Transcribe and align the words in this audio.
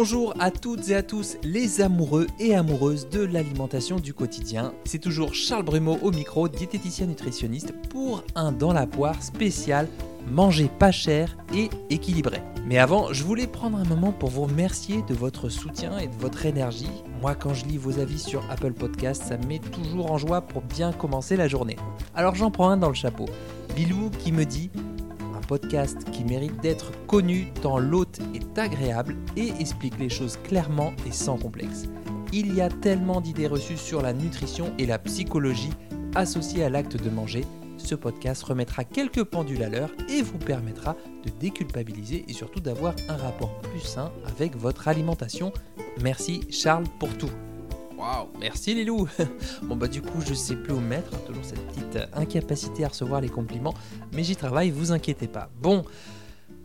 Bonjour 0.00 0.32
à 0.38 0.52
toutes 0.52 0.90
et 0.90 0.94
à 0.94 1.02
tous 1.02 1.38
les 1.42 1.80
amoureux 1.80 2.28
et 2.38 2.54
amoureuses 2.54 3.08
de 3.08 3.20
l'alimentation 3.24 3.96
du 3.96 4.14
quotidien. 4.14 4.72
C'est 4.84 5.00
toujours 5.00 5.34
Charles 5.34 5.64
Brumeau 5.64 5.98
au 6.02 6.12
micro, 6.12 6.46
diététicien 6.46 7.06
nutritionniste 7.06 7.72
pour 7.90 8.22
un 8.36 8.52
dans 8.52 8.72
la 8.72 8.86
poire 8.86 9.20
spécial 9.20 9.88
manger 10.30 10.70
pas 10.78 10.92
cher 10.92 11.36
et 11.52 11.68
équilibré. 11.90 12.40
Mais 12.64 12.78
avant, 12.78 13.12
je 13.12 13.24
voulais 13.24 13.48
prendre 13.48 13.76
un 13.76 13.84
moment 13.84 14.12
pour 14.12 14.30
vous 14.30 14.42
remercier 14.42 15.02
de 15.08 15.14
votre 15.14 15.48
soutien 15.48 15.98
et 15.98 16.06
de 16.06 16.14
votre 16.20 16.46
énergie. 16.46 16.86
Moi, 17.20 17.34
quand 17.34 17.54
je 17.54 17.64
lis 17.64 17.76
vos 17.76 17.98
avis 17.98 18.20
sur 18.20 18.48
Apple 18.52 18.74
Podcast, 18.74 19.24
ça 19.26 19.36
me 19.36 19.46
met 19.46 19.58
toujours 19.58 20.12
en 20.12 20.18
joie 20.18 20.42
pour 20.42 20.62
bien 20.62 20.92
commencer 20.92 21.34
la 21.34 21.48
journée. 21.48 21.76
Alors 22.14 22.36
j'en 22.36 22.52
prends 22.52 22.70
un 22.70 22.76
dans 22.76 22.88
le 22.88 22.94
chapeau. 22.94 23.26
Bilou 23.74 24.10
qui 24.10 24.30
me 24.30 24.44
dit 24.44 24.70
podcast 25.48 26.08
qui 26.12 26.22
mérite 26.22 26.60
d'être 26.60 26.92
connu 27.06 27.52
tant 27.60 27.78
l'hôte 27.78 28.20
est 28.34 28.58
agréable 28.58 29.16
et 29.36 29.48
explique 29.58 29.98
les 29.98 30.08
choses 30.08 30.38
clairement 30.44 30.92
et 31.06 31.12
sans 31.12 31.38
complexe. 31.38 31.86
Il 32.32 32.54
y 32.54 32.60
a 32.60 32.68
tellement 32.68 33.20
d'idées 33.20 33.48
reçues 33.48 33.76
sur 33.76 34.02
la 34.02 34.12
nutrition 34.12 34.72
et 34.78 34.86
la 34.86 35.00
psychologie 35.00 35.72
associées 36.14 36.62
à 36.62 36.68
l'acte 36.68 37.02
de 37.02 37.10
manger 37.10 37.44
ce 37.78 37.94
podcast 37.94 38.42
remettra 38.42 38.84
quelques 38.84 39.24
pendules 39.24 39.62
à 39.62 39.68
l'heure 39.68 39.90
et 40.10 40.20
vous 40.20 40.38
permettra 40.38 40.96
de 41.24 41.30
déculpabiliser 41.40 42.24
et 42.28 42.32
surtout 42.32 42.60
d'avoir 42.60 42.94
un 43.08 43.16
rapport 43.16 43.60
plus 43.60 43.80
sain 43.80 44.12
avec 44.26 44.56
votre 44.56 44.88
alimentation. 44.88 45.52
Merci 46.02 46.42
Charles 46.50 46.84
pour 46.98 47.16
tout. 47.16 47.30
Merci 48.38 48.74
Lilou 48.74 49.08
Bon 49.62 49.76
bah 49.76 49.88
du 49.88 50.02
coup 50.02 50.20
je 50.26 50.34
sais 50.34 50.56
plus 50.56 50.72
où 50.72 50.80
mettre, 50.80 51.10
toujours 51.24 51.44
cette 51.44 51.64
petite 51.66 51.98
incapacité 52.14 52.84
à 52.84 52.88
recevoir 52.88 53.20
les 53.20 53.28
compliments, 53.28 53.74
mais 54.12 54.24
j'y 54.24 54.36
travaille, 54.36 54.70
vous 54.70 54.92
inquiétez 54.92 55.28
pas. 55.28 55.50
Bon, 55.60 55.84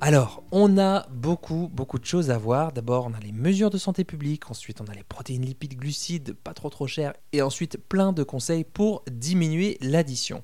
alors, 0.05 0.43
on 0.51 0.77
a 0.77 1.07
beaucoup, 1.07 1.69
beaucoup 1.71 1.97
de 1.97 2.03
choses 2.03 2.29
à 2.29 2.37
voir. 2.37 2.73
D'abord, 2.73 3.05
on 3.05 3.13
a 3.13 3.19
les 3.21 3.31
mesures 3.31 3.69
de 3.69 3.77
santé 3.77 4.03
publique, 4.03 4.51
ensuite 4.51 4.81
on 4.81 4.91
a 4.91 4.93
les 4.93 5.03
protéines, 5.03 5.45
lipides, 5.45 5.77
glucides, 5.77 6.33
pas 6.33 6.53
trop 6.53 6.69
trop 6.69 6.87
chers, 6.87 7.13
et 7.31 7.41
ensuite 7.41 7.77
plein 7.77 8.11
de 8.11 8.23
conseils 8.23 8.65
pour 8.65 9.03
diminuer 9.09 9.77
l'addition. 9.79 10.43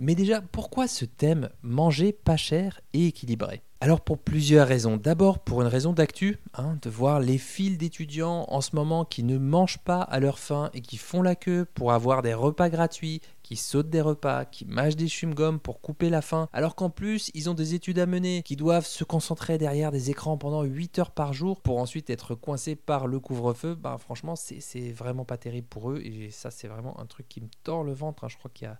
Mais 0.00 0.14
déjà, 0.14 0.40
pourquoi 0.40 0.88
ce 0.88 1.04
thème 1.04 1.50
manger 1.62 2.12
pas 2.12 2.36
cher 2.36 2.80
et 2.92 3.06
équilibré? 3.06 3.62
Alors 3.84 4.00
pour 4.00 4.16
plusieurs 4.16 4.66
raisons. 4.66 4.96
D'abord 4.96 5.40
pour 5.40 5.60
une 5.60 5.68
raison 5.68 5.92
d'actu, 5.92 6.38
hein, 6.54 6.78
de 6.80 6.88
voir 6.88 7.20
les 7.20 7.36
files 7.36 7.76
d'étudiants 7.76 8.46
en 8.48 8.62
ce 8.62 8.74
moment 8.74 9.04
qui 9.04 9.22
ne 9.22 9.36
mangent 9.36 9.80
pas 9.84 10.00
à 10.00 10.20
leur 10.20 10.38
faim 10.38 10.70
et 10.72 10.80
qui 10.80 10.96
font 10.96 11.20
la 11.20 11.36
queue 11.36 11.66
pour 11.74 11.92
avoir 11.92 12.22
des 12.22 12.32
repas 12.32 12.70
gratuits, 12.70 13.20
qui 13.42 13.56
sautent 13.56 13.90
des 13.90 14.00
repas, 14.00 14.46
qui 14.46 14.64
mâchent 14.64 14.96
des 14.96 15.08
chewing-gums 15.08 15.58
pour 15.58 15.82
couper 15.82 16.08
la 16.08 16.22
faim, 16.22 16.48
alors 16.54 16.76
qu'en 16.76 16.88
plus 16.88 17.30
ils 17.34 17.50
ont 17.50 17.54
des 17.54 17.74
études 17.74 17.98
à 17.98 18.06
mener, 18.06 18.42
qui 18.42 18.56
doivent 18.56 18.86
se 18.86 19.04
concentrer 19.04 19.58
derrière 19.58 19.92
des 19.92 20.08
écrans 20.08 20.38
pendant 20.38 20.62
8 20.62 21.00
heures 21.00 21.10
par 21.10 21.34
jour 21.34 21.60
pour 21.60 21.78
ensuite 21.78 22.08
être 22.08 22.34
coincés 22.34 22.76
par 22.76 23.06
le 23.06 23.20
couvre-feu, 23.20 23.74
bah 23.74 23.98
franchement 23.98 24.34
c'est 24.34 24.92
vraiment 24.92 25.26
pas 25.26 25.36
terrible 25.36 25.66
pour 25.68 25.90
eux 25.90 26.00
et 26.02 26.30
ça 26.30 26.50
c'est 26.50 26.68
vraiment 26.68 26.98
un 27.00 27.04
truc 27.04 27.28
qui 27.28 27.42
me 27.42 27.48
tord 27.64 27.84
le 27.84 27.92
ventre. 27.92 28.24
Hein. 28.24 28.28
Je 28.30 28.38
crois 28.38 28.50
qu'il 28.54 28.66
y 28.66 28.70
a 28.70 28.78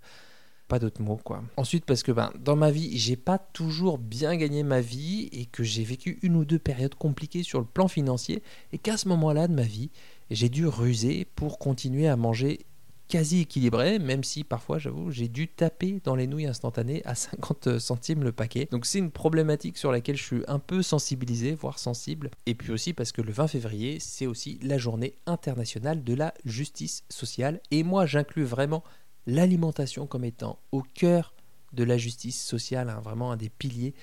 pas 0.68 0.78
d'autres 0.78 1.02
mots 1.02 1.20
quoi. 1.22 1.42
Ensuite 1.56 1.84
parce 1.84 2.02
que 2.02 2.12
ben, 2.12 2.32
dans 2.38 2.56
ma 2.56 2.70
vie 2.70 2.96
j'ai 2.98 3.16
pas 3.16 3.38
toujours 3.38 3.98
bien 3.98 4.36
gagné 4.36 4.62
ma 4.62 4.80
vie 4.80 5.28
et 5.32 5.46
que 5.46 5.62
j'ai 5.62 5.84
vécu 5.84 6.18
une 6.22 6.36
ou 6.36 6.44
deux 6.44 6.58
périodes 6.58 6.94
compliquées 6.94 7.42
sur 7.42 7.58
le 7.58 7.66
plan 7.66 7.88
financier 7.88 8.42
et 8.72 8.78
qu'à 8.78 8.96
ce 8.96 9.08
moment-là 9.08 9.48
de 9.48 9.54
ma 9.54 9.62
vie 9.62 9.90
j'ai 10.30 10.48
dû 10.48 10.66
ruser 10.66 11.26
pour 11.36 11.58
continuer 11.58 12.08
à 12.08 12.16
manger 12.16 12.66
quasi 13.08 13.40
équilibré, 13.40 13.98
même 13.98 14.24
si 14.24 14.44
parfois, 14.44 14.78
j'avoue, 14.78 15.10
j'ai 15.10 15.28
dû 15.28 15.48
taper 15.48 16.00
dans 16.04 16.14
les 16.14 16.26
nouilles 16.26 16.46
instantanées 16.46 17.02
à 17.04 17.14
50 17.14 17.78
centimes 17.78 18.24
le 18.24 18.32
paquet. 18.32 18.68
Donc 18.70 18.86
c'est 18.86 18.98
une 18.98 19.10
problématique 19.10 19.78
sur 19.78 19.92
laquelle 19.92 20.16
je 20.16 20.22
suis 20.22 20.42
un 20.48 20.58
peu 20.58 20.82
sensibilisé, 20.82 21.54
voire 21.54 21.78
sensible. 21.78 22.30
Et 22.46 22.54
puis 22.54 22.72
aussi 22.72 22.92
parce 22.92 23.12
que 23.12 23.22
le 23.22 23.32
20 23.32 23.48
février, 23.48 23.98
c'est 24.00 24.26
aussi 24.26 24.58
la 24.62 24.78
journée 24.78 25.14
internationale 25.26 26.02
de 26.02 26.14
la 26.14 26.34
justice 26.44 27.05
sociale. 27.08 27.60
Et 27.70 27.83
moi, 27.83 28.06
j'inclus 28.06 28.44
vraiment 28.44 28.83
l'alimentation 29.27 30.07
comme 30.07 30.24
étant 30.24 30.58
au 30.73 30.83
cœur 30.83 31.35
de 31.73 31.85
la 31.85 31.98
justice 31.98 32.40
sociale, 32.42 32.89
hein, 32.89 33.01
vraiment 33.02 33.33
un 33.33 33.36
des 33.36 33.48
piliers, 33.48 33.95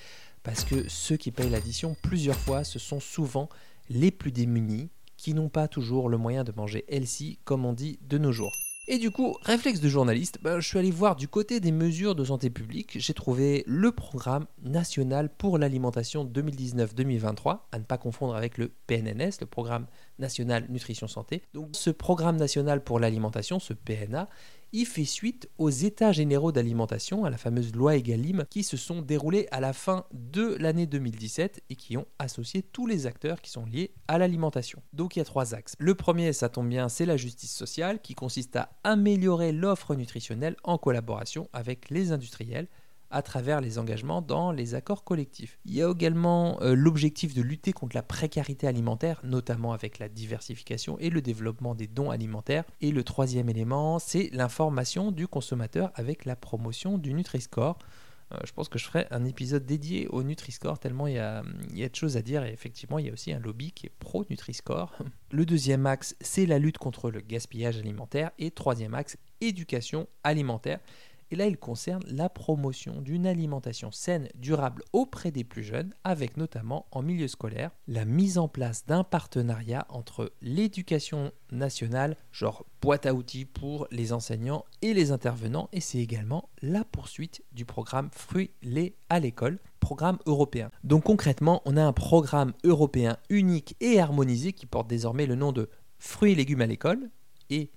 parce 0.44 0.64
que 0.64 0.88
ceux 0.90 1.18
qui 1.18 1.32
payent 1.32 1.50
l'addition 1.50 1.96
plusieurs 2.02 2.38
fois, 2.38 2.64
ce 2.64 2.80
sont 2.80 3.00
souvent 3.00 3.50
les 3.90 4.12
plus 4.12 4.32
démunis, 4.32 4.90
qui 5.18 5.34
n'ont 5.34 5.50
pas 5.50 5.68
toujours 5.68 6.10
le 6.10 6.18
moyen 6.18 6.44
de 6.44 6.52
manger 6.56 6.84
healthy, 6.88 7.38
comme 7.44 7.66
on 7.66 7.74
dit 7.74 8.00
de 8.02 8.18
nos 8.18 8.32
jours. 8.32 8.52
Et 8.88 8.98
du 8.98 9.12
coup, 9.12 9.38
réflexe 9.44 9.80
de 9.80 9.88
journaliste, 9.88 10.40
ben, 10.42 10.60
je 10.60 10.68
suis 10.68 10.80
allé 10.80 10.90
voir 10.90 11.16
du 11.16 11.28
côté 11.28 11.60
des 11.60 11.72
mesures 11.72 12.16
de 12.16 12.26
santé 12.26 12.50
publique, 12.50 12.98
j'ai 13.00 13.14
trouvé 13.14 13.64
le 13.68 13.92
programme 13.92 14.48
national 14.64 15.30
pour 15.30 15.60
l'alimentation 15.60 16.26
2019-2023, 16.26 17.60
à 17.72 17.80
ne 17.80 17.84
pas 17.84 18.00
confondre 18.00 18.36
avec 18.36 18.58
le 18.58 18.72
PNNS, 18.88 19.34
le 19.40 19.46
programme 19.46 19.86
national 20.18 20.66
nutrition 20.70 21.08
santé. 21.08 21.44
Donc 21.54 21.70
ce 21.74 21.92
programme 21.92 22.38
national 22.38 22.84
pour 22.84 23.00
l'alimentation, 23.00 23.60
ce 23.60 23.74
PNA, 23.74 24.28
il 24.74 24.86
fait 24.86 25.06
suite 25.06 25.50
aux 25.58 25.70
états 25.70 26.12
généraux 26.12 26.52
d'alimentation, 26.52 27.26
à 27.26 27.30
la 27.30 27.38
fameuse 27.38 27.76
loi 27.76 27.96
Egalim, 27.96 28.46
qui 28.50 28.64
se 28.64 28.78
sont 28.78 29.02
déroulés 29.02 29.48
à 29.52 29.60
la 29.60 29.74
fin 29.74 30.06
de 30.14 30.56
l'année 30.60 30.86
2017 30.86 31.64
et 31.70 31.76
qui 31.76 31.98
ont 31.98 32.06
associé 32.20 32.62
tous 32.62 32.88
les 32.88 33.06
acteurs 33.06 33.42
qui 33.42 33.52
sont 33.52 33.66
liés 33.66 33.94
à 34.08 34.18
l'alimentation. 34.18 34.82
Donc 34.94 35.16
il 35.16 35.20
y 35.20 35.22
a 35.22 35.26
trois 35.26 35.54
axes. 35.54 35.76
Le 35.78 35.96
premier, 35.96 36.34
ça 36.34 36.50
tombe 36.50 36.70
bien, 36.70 36.90
c'est 36.90 37.06
la 37.06 37.18
justice 37.18 37.54
sociale, 37.54 38.02
qui 38.02 38.16
consiste 38.16 38.56
à 38.56 38.70
améliorer 38.84 39.52
l'offre 39.52 39.96
nutritionnelle 39.96 40.56
en 40.64 40.78
collaboration 40.78 41.50
avec 41.54 41.90
les 41.90 42.12
industriels 42.12 42.68
à 43.12 43.22
travers 43.22 43.62
les 43.62 43.78
engagements 43.78 44.22
dans 44.22 44.52
les 44.52 44.76
accords 44.76 45.04
collectifs. 45.04 45.60
Il 45.66 45.74
y 45.74 45.84
a 45.84 45.90
également 45.90 46.62
euh, 46.62 46.76
l'objectif 46.76 47.34
de 47.34 47.42
lutter 47.42 47.74
contre 47.74 47.96
la 47.96 48.04
précarité 48.04 48.68
alimentaire, 48.68 49.22
notamment 49.24 49.74
avec 49.74 50.00
la 50.00 50.10
diversification 50.10 50.98
et 51.00 51.10
le 51.10 51.22
développement 51.22 51.76
des 51.76 51.88
dons 51.88 52.10
alimentaires. 52.10 52.64
Et 52.82 52.92
le 52.92 53.04
troisième 53.04 53.50
élément, 53.50 54.00
c'est 54.00 54.30
l'information 54.34 55.12
du 55.12 55.28
consommateur 55.28 55.92
avec 55.96 56.26
la 56.26 56.36
promotion 56.36 56.98
du 56.98 57.14
Nutri-Score. 57.14 57.78
Euh, 58.34 58.38
je 58.46 58.54
pense 58.54 58.70
que 58.70 58.80
je 58.80 58.86
ferai 58.86 59.08
un 59.12 59.26
épisode 59.26 59.66
dédié 59.66 60.08
au 60.08 60.24
Nutri-Score 60.24 60.80
tellement 60.80 61.08
il 61.08 61.16
y, 61.16 61.20
a, 61.20 61.44
il 61.72 61.78
y 61.78 61.84
a 61.84 61.90
de 61.90 61.96
choses 61.96 62.18
à 62.18 62.22
dire 62.22 62.44
et 62.44 62.52
effectivement 62.52 63.00
il 63.00 63.08
y 63.08 63.10
a 63.10 63.14
aussi 63.14 63.34
un 63.34 63.40
lobby 63.40 63.72
qui 63.72 63.88
est 63.88 63.92
pro 64.00 64.26
Nutri-Score. 64.30 64.96
Le 65.32 65.46
deuxième 65.46 65.86
axe, 65.86 66.16
c'est 66.22 66.46
la 66.46 66.60
lutte 66.60 66.78
contre 66.78 67.10
le 67.10 67.22
gaspillage 67.22 67.78
alimentaire 67.78 68.32
et 68.38 68.52
troisième 68.52 68.94
axe, 68.94 69.18
éducation 69.40 70.08
alimentaire. 70.24 70.80
Et 71.32 71.38
là, 71.38 71.48
il 71.48 71.58
concerne 71.58 72.04
la 72.08 72.28
promotion 72.28 73.00
d'une 73.00 73.26
alimentation 73.26 73.90
saine, 73.90 74.28
durable 74.36 74.84
auprès 74.92 75.32
des 75.32 75.46
plus 75.46 75.64
jeunes, 75.64 75.94
avec 76.04 76.36
notamment 76.36 76.88
en 76.92 77.02
milieu 77.02 77.30
scolaire 77.30 77.72
la 77.88 78.04
mise 78.04 78.38
en 78.38 78.50
place 78.50 78.86
d'un 78.86 79.06
partenariat 79.06 79.86
entre 79.88 80.34
l'éducation 80.42 81.32
nationale, 81.50 82.18
genre 82.34 82.66
boîte 82.82 83.06
à 83.06 83.14
outils 83.14 83.46
pour 83.46 83.88
les 83.92 84.12
enseignants 84.12 84.66
et 84.82 84.94
les 84.94 85.12
intervenants, 85.14 85.70
et 85.72 85.80
c'est 85.80 86.00
également 86.00 86.50
la 86.62 86.84
poursuite 86.84 87.44
du 87.54 87.64
programme 87.64 88.10
Fruits, 88.12 88.52
lait 88.62 88.96
à 89.08 89.22
l'école, 89.22 89.60
programme 89.80 90.20
européen. 90.26 90.70
Donc 90.84 91.06
concrètement, 91.06 91.62
on 91.64 91.78
a 91.78 91.84
un 91.84 91.94
programme 91.94 92.52
européen 92.66 93.18
unique 93.30 93.78
et 93.80 94.02
harmonisé 94.02 94.52
qui 94.52 94.66
porte 94.66 94.90
désormais 94.90 95.26
le 95.26 95.36
nom 95.36 95.54
de 95.54 95.70
Fruits 95.98 96.34
et 96.34 96.36
légumes 96.36 96.62
à 96.62 96.66
l'école 96.66 97.10
et 97.50 97.72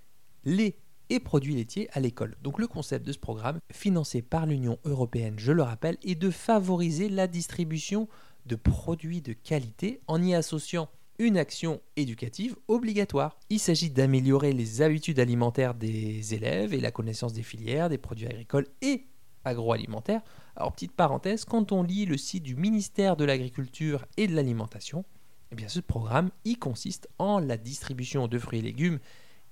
lait 0.45 0.77
et 1.11 1.21
produits 1.21 1.55
laitiers 1.55 1.89
à 1.93 2.01
l'école. 2.01 2.37
Donc 2.43 2.59
le 2.59 2.67
concept 2.67 3.07
de 3.07 3.13
ce 3.13 3.19
programme, 3.19 3.59
financé 3.73 4.23
par 4.23 4.47
l'Union 4.47 4.79
européenne, 4.85 5.35
je 5.39 5.53
le 5.53 5.63
rappelle, 5.63 5.97
est 6.03 6.15
de 6.15 6.31
favoriser 6.31 7.09
la 7.09 7.27
distribution 7.27 8.09
de 8.47 8.57
produits 8.57 9.23
de 9.23 9.33
qualité 9.33 10.01
en 10.07 10.23
y 10.23 10.35
associant 10.35 10.89
une 11.19 11.39
action 11.39 11.81
éducative 11.97 12.57
obligatoire. 12.69 13.39
Il 13.49 13.61
s'agit 13.61 13.91
d'améliorer 13.91 14.53
les 14.53 14.83
habitudes 14.83 15.21
alimentaires 15.21 15.75
des 15.75 16.35
élèves 16.35 16.75
et 16.75 16.81
la 16.81 16.91
connaissance 16.91 17.33
des 17.33 17.43
filières, 17.43 17.89
des 17.89 17.99
produits 17.99 18.27
agricoles 18.27 18.67
et 18.83 19.07
agroalimentaires. 19.45 20.23
Alors 20.57 20.73
petite 20.73 20.93
parenthèse, 20.93 21.45
quand 21.45 21.73
on 21.73 21.83
lit 21.83 22.07
le 22.07 22.17
site 22.17 22.43
du 22.43 22.57
ministère 22.57 23.17
de 23.17 23.25
l'Agriculture 23.25 24.05
et 24.17 24.27
de 24.27 24.35
l'Alimentation, 24.35 25.05
eh 25.53 25.55
bien 25.55 25.69
ce 25.69 25.81
programme 25.81 26.31
y 26.45 26.57
consiste 26.57 27.09
en 27.19 27.39
la 27.39 27.57
distribution 27.57 28.27
de 28.27 28.39
fruits 28.39 28.59
et 28.61 28.63
légumes 28.63 28.99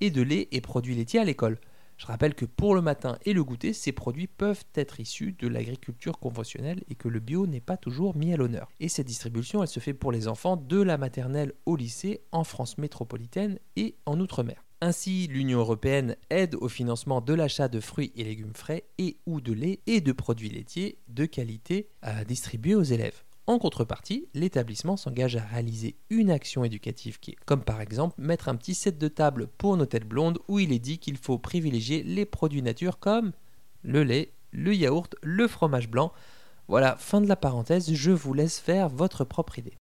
et 0.02 0.10
de 0.10 0.20
lait 0.20 0.48
et 0.50 0.60
produits 0.60 0.96
laitiers 0.96 1.20
à 1.20 1.24
l'école. 1.24 1.58
Je 1.96 2.06
rappelle 2.06 2.34
que 2.34 2.44
pour 2.44 2.74
le 2.74 2.82
matin 2.82 3.16
et 3.24 3.32
le 3.32 3.44
goûter, 3.44 3.72
ces 3.72 3.92
produits 3.92 4.26
peuvent 4.26 4.64
être 4.74 4.98
issus 4.98 5.32
de 5.38 5.46
l'agriculture 5.46 6.18
conventionnelle 6.18 6.82
et 6.90 6.96
que 6.96 7.06
le 7.06 7.20
bio 7.20 7.46
n'est 7.46 7.60
pas 7.60 7.76
toujours 7.76 8.16
mis 8.16 8.34
à 8.34 8.36
l'honneur. 8.36 8.68
Et 8.80 8.88
cette 8.88 9.06
distribution, 9.06 9.62
elle 9.62 9.68
se 9.68 9.78
fait 9.78 9.94
pour 9.94 10.10
les 10.10 10.26
enfants 10.26 10.56
de 10.56 10.82
la 10.82 10.98
maternelle 10.98 11.52
au 11.66 11.76
lycée 11.76 12.22
en 12.32 12.42
France 12.42 12.78
métropolitaine 12.78 13.60
et 13.76 13.94
en 14.04 14.18
Outre-mer. 14.18 14.64
Ainsi, 14.80 15.28
l'Union 15.28 15.60
européenne 15.60 16.16
aide 16.30 16.56
au 16.56 16.68
financement 16.68 17.20
de 17.20 17.34
l'achat 17.34 17.68
de 17.68 17.78
fruits 17.78 18.12
et 18.16 18.24
légumes 18.24 18.56
frais 18.56 18.82
et 18.98 19.18
ou 19.26 19.40
de 19.40 19.52
lait 19.52 19.78
et 19.86 20.00
de 20.00 20.10
produits 20.10 20.50
laitiers 20.50 20.98
de 21.06 21.26
qualité 21.26 21.88
à 22.02 22.24
distribuer 22.24 22.74
aux 22.74 22.82
élèves. 22.82 23.22
En 23.48 23.58
contrepartie, 23.58 24.28
l'établissement 24.34 24.96
s'engage 24.96 25.34
à 25.34 25.42
réaliser 25.42 25.96
une 26.10 26.30
action 26.30 26.62
éducative 26.62 27.18
qui 27.18 27.32
est, 27.32 27.36
comme 27.44 27.64
par 27.64 27.80
exemple, 27.80 28.14
mettre 28.18 28.48
un 28.48 28.54
petit 28.54 28.74
set 28.74 28.98
de 28.98 29.08
table 29.08 29.48
pour 29.58 29.76
nos 29.76 29.86
têtes 29.86 30.06
blondes 30.06 30.38
où 30.46 30.60
il 30.60 30.72
est 30.72 30.78
dit 30.78 30.98
qu'il 30.98 31.16
faut 31.16 31.38
privilégier 31.38 32.04
les 32.04 32.24
produits 32.24 32.62
nature 32.62 33.00
comme 33.00 33.32
le 33.82 34.04
lait, 34.04 34.32
le 34.52 34.74
yaourt, 34.74 35.16
le 35.22 35.48
fromage 35.48 35.88
blanc. 35.88 36.12
Voilà, 36.68 36.94
fin 36.96 37.20
de 37.20 37.26
la 37.26 37.34
parenthèse, 37.34 37.92
je 37.92 38.12
vous 38.12 38.32
laisse 38.32 38.60
faire 38.60 38.88
votre 38.88 39.24
propre 39.24 39.58
idée. 39.58 39.76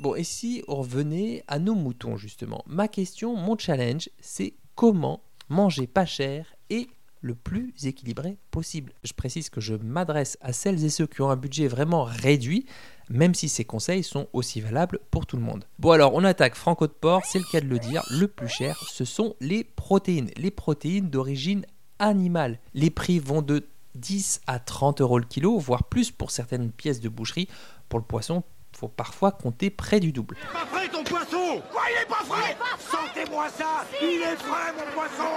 Bon, 0.00 0.16
et 0.16 0.24
si 0.24 0.64
on 0.66 0.76
revenait 0.76 1.44
à 1.46 1.60
nos 1.60 1.74
moutons, 1.74 2.16
justement 2.16 2.64
Ma 2.66 2.88
question, 2.88 3.36
mon 3.36 3.56
challenge, 3.56 4.10
c'est 4.20 4.54
comment 4.74 5.22
manger 5.48 5.86
pas 5.86 6.06
cher 6.06 6.54
et 6.70 6.88
le 7.20 7.34
plus 7.34 7.72
équilibré 7.84 8.38
possible. 8.50 8.92
Je 9.02 9.12
précise 9.12 9.48
que 9.48 9.60
je 9.60 9.74
m'adresse 9.74 10.36
à 10.40 10.52
celles 10.52 10.84
et 10.84 10.90
ceux 10.90 11.06
qui 11.06 11.22
ont 11.22 11.30
un 11.30 11.36
budget 11.36 11.66
vraiment 11.66 12.04
réduit, 12.04 12.66
même 13.08 13.34
si 13.34 13.48
ces 13.48 13.64
conseils 13.64 14.02
sont 14.02 14.28
aussi 14.32 14.60
valables 14.60 15.00
pour 15.10 15.26
tout 15.26 15.36
le 15.36 15.42
monde. 15.42 15.64
Bon 15.78 15.90
alors, 15.90 16.14
on 16.14 16.24
attaque 16.24 16.54
Franco 16.54 16.86
de 16.86 16.92
Porc, 16.92 17.24
c'est 17.24 17.38
le 17.38 17.44
cas 17.50 17.60
de 17.60 17.66
le 17.66 17.78
dire, 17.78 18.02
le 18.10 18.28
plus 18.28 18.48
cher, 18.48 18.78
ce 18.88 19.04
sont 19.04 19.36
les 19.40 19.64
protéines, 19.64 20.30
les 20.36 20.50
protéines 20.50 21.10
d'origine 21.10 21.64
animale. 21.98 22.58
Les 22.74 22.90
prix 22.90 23.18
vont 23.18 23.42
de 23.42 23.66
10 23.94 24.42
à 24.46 24.58
30 24.58 25.00
euros 25.00 25.18
le 25.18 25.24
kilo, 25.24 25.58
voire 25.58 25.84
plus 25.84 26.10
pour 26.10 26.30
certaines 26.30 26.70
pièces 26.70 27.00
de 27.00 27.08
boucherie. 27.08 27.48
Pour 27.88 27.98
le 27.98 28.04
poisson, 28.04 28.42
faut 28.76 28.88
parfois 28.88 29.32
compter 29.32 29.70
près 29.70 30.00
du 30.00 30.12
double. 30.12 30.36
Pas 30.52 30.66
frais 30.66 30.88
ton 30.88 31.02
poisson! 31.02 31.62
Quoi 31.72 31.82
il 31.90 32.02
est 32.02 32.08
pas 32.08 32.24
frais, 32.24 32.56
Sentez-moi 32.78 33.48
ça! 33.48 33.84
Il 34.00 34.22
est 34.22 34.36
frais 34.36 34.72
mon 34.76 34.92
poisson! 34.92 35.32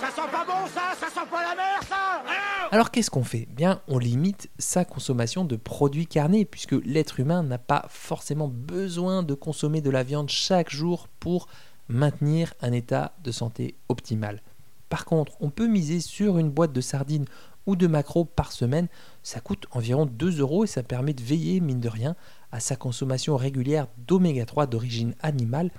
Ça 0.00 0.08
sent 0.08 0.28
pas 0.30 0.44
bon 0.44 0.66
ça! 0.68 0.94
Ça 1.00 1.06
sent 1.08 1.26
pas 1.30 1.42
la 1.42 1.54
mer 1.54 1.80
ça! 1.88 2.22
Alors 2.70 2.90
qu'est-ce 2.90 3.10
qu'on 3.10 3.24
fait? 3.24 3.46
Bien, 3.50 3.80
on 3.88 3.98
limite 3.98 4.50
sa 4.58 4.84
consommation 4.84 5.44
de 5.44 5.56
produits 5.56 6.06
carnés 6.06 6.44
puisque 6.44 6.76
l'être 6.84 7.20
humain 7.20 7.42
n'a 7.42 7.58
pas 7.58 7.86
forcément 7.88 8.48
besoin 8.48 9.22
de 9.22 9.34
consommer 9.34 9.80
de 9.80 9.90
la 9.90 10.02
viande 10.02 10.28
chaque 10.28 10.70
jour 10.70 11.08
pour 11.20 11.48
maintenir 11.88 12.54
un 12.60 12.72
état 12.72 13.12
de 13.22 13.32
santé 13.32 13.74
optimal. 13.88 14.42
Par 14.88 15.04
contre, 15.04 15.32
on 15.40 15.50
peut 15.50 15.66
miser 15.66 16.00
sur 16.00 16.38
une 16.38 16.50
boîte 16.50 16.72
de 16.72 16.80
sardines 16.80 17.26
ou 17.66 17.76
de 17.76 17.86
maquereaux 17.86 18.24
par 18.24 18.52
semaine. 18.52 18.88
Ça 19.22 19.40
coûte 19.40 19.66
environ 19.70 20.06
2 20.06 20.40
euros 20.40 20.64
et 20.64 20.66
ça 20.66 20.82
permet 20.82 21.12
de 21.12 21.22
veiller, 21.22 21.60
mine 21.60 21.80
de 21.80 21.88
rien, 21.88 22.16
à 22.52 22.60
sa 22.60 22.76
consommation 22.76 23.36
régulière 23.36 23.88
d'oméga 23.96 24.44
3 24.44 24.66
d'origine 24.66 25.14
animale. 25.20 25.70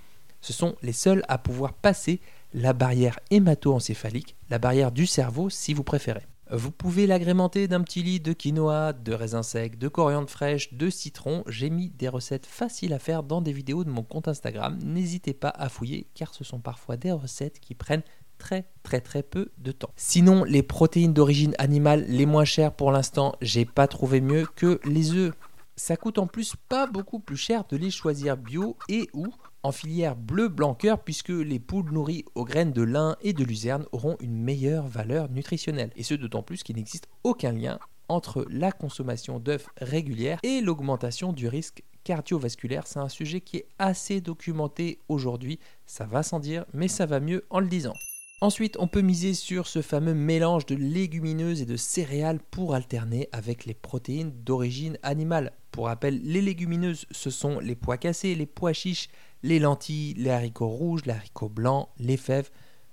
Ce 0.42 0.52
sont 0.52 0.76
les 0.82 0.92
seuls 0.92 1.24
à 1.30 1.38
pouvoir 1.38 1.74
passer 1.74 2.20
la 2.54 2.74
barrière 2.74 3.20
hémato-encéphalique, 3.32 4.36
la 4.50 4.60
barrière 4.60 4.92
du 4.92 5.06
cerveau 5.06 5.50
si 5.50 5.74
vous 5.74 5.84
préférez. 5.84 6.28
Vous 6.52 6.72
pouvez 6.72 7.08
l'agrémenter 7.08 7.68
d'un 7.68 7.82
petit 7.82 8.04
lit 8.04 8.20
de 8.20 8.34
quinoa, 8.34 8.94
de 8.94 9.14
raisins 9.14 9.42
secs, 9.42 9.78
de 9.78 9.88
coriandre 9.88 10.30
fraîche, 10.30 10.74
de 10.74 10.90
citron. 10.90 11.44
J'ai 11.48 11.70
mis 11.70 11.90
des 11.90 12.10
recettes 12.10 12.46
faciles 12.46 12.94
à 12.94 13.00
faire 13.00 13.24
dans 13.24 13.42
des 13.42 13.54
vidéos 13.54 13.84
de 13.84 13.90
mon 13.90 14.04
compte 14.04 14.28
Instagram. 14.28 14.78
N'hésitez 14.84 15.34
pas 15.34 15.50
à 15.50 15.70
fouiller 15.70 16.06
car 16.14 16.34
ce 16.34 16.44
sont 16.44 16.60
parfois 16.60 16.98
des 16.98 17.12
recettes 17.12 17.60
qui 17.60 17.74
prennent 17.74 18.04
très 18.38 18.66
très 18.84 19.00
très 19.00 19.24
peu 19.24 19.52
de 19.58 19.72
temps. 19.72 19.92
Sinon, 19.96 20.44
les 20.44 20.64
protéines 20.64 21.14
d'origine 21.14 21.56
animale 21.58 22.06
les 22.08 22.26
moins 22.26 22.46
chères 22.46 22.74
pour 22.74 22.92
l'instant, 22.92 23.36
j'ai 23.42 23.66
pas 23.66 23.88
trouvé 23.88 24.22
mieux 24.22 24.46
que 24.56 24.80
les 24.84 25.14
œufs. 25.14 25.34
Ça 25.76 25.98
coûte 25.98 26.20
en 26.20 26.28
plus 26.28 26.56
pas 26.70 26.86
beaucoup 26.86 27.20
plus 27.20 27.38
cher 27.38 27.64
de 27.70 27.78
les 27.78 27.90
choisir 27.90 28.38
bio 28.38 28.78
et 28.90 29.10
ou 29.14 29.28
en 29.64 29.72
filière 29.72 30.16
bleu 30.16 30.48
blanc 30.50 30.78
puisque 31.04 31.30
les 31.30 31.60
poules 31.60 31.92
nourries 31.92 32.26
aux 32.36 32.46
graines 32.46 32.74
de 32.74 32.84
lin 32.84 33.16
et 33.22 33.34
de 33.34 33.44
luzerne 33.44 33.86
auront 33.92 34.18
une 34.20 34.38
meilleure 34.38 34.88
valeur 34.88 35.30
nutritionnelle. 35.30 35.92
Et 35.96 36.04
ce 36.04 36.14
d'autant 36.14 36.44
plus 36.44 36.64
qu'il 36.64 36.76
n'existe 36.76 37.08
aucun 37.24 37.52
lien 37.52 37.80
entre 38.08 38.46
la 38.50 38.72
consommation 38.72 39.40
d'œufs 39.40 39.68
régulière 39.78 40.40
et 40.44 40.62
l'augmentation 40.62 41.34
du 41.34 41.48
risque 41.48 41.84
cardiovasculaire. 42.04 42.86
C'est 42.86 43.00
un 43.00 43.10
sujet 43.10 43.42
qui 43.42 43.58
est 43.58 43.68
assez 43.80 44.22
documenté 44.22 45.00
aujourd'hui. 45.08 45.60
Ça 45.86 46.06
va 46.06 46.22
sans 46.22 46.40
dire, 46.40 46.66
mais 46.74 46.88
ça 46.88 47.06
va 47.06 47.20
mieux 47.20 47.46
en 47.50 47.60
le 47.60 47.68
disant. 47.68 47.94
Ensuite, 48.42 48.76
on 48.78 48.88
peut 48.88 49.02
miser 49.02 49.34
sur 49.34 49.68
ce 49.68 49.82
fameux 49.82 50.14
mélange 50.14 50.66
de 50.66 50.76
légumineuses 50.76 51.62
et 51.62 51.66
de 51.66 51.78
céréales 51.78 52.40
pour 52.52 52.76
alterner 52.76 53.30
avec 53.32 53.66
les 53.66 53.74
protéines 53.74 54.32
d'origine 54.44 54.98
animale. 55.02 55.54
Pour 55.72 55.86
rappel, 55.86 56.22
les 56.24 56.42
légumineuses, 56.42 57.06
ce 57.12 57.30
sont 57.30 57.60
les 57.60 57.76
pois 57.76 57.98
cassés, 57.98 58.36
les 58.36 58.46
pois 58.46 58.74
chiches, 58.74 59.08
les 59.44 59.60
lentilles, 59.60 60.14
les 60.16 60.30
haricots 60.30 60.68
rouges, 60.68 61.06
les 61.06 61.14
haricots 61.14 61.50
blancs, 61.50 61.88
les 61.98 62.18
fèves. 62.18 62.50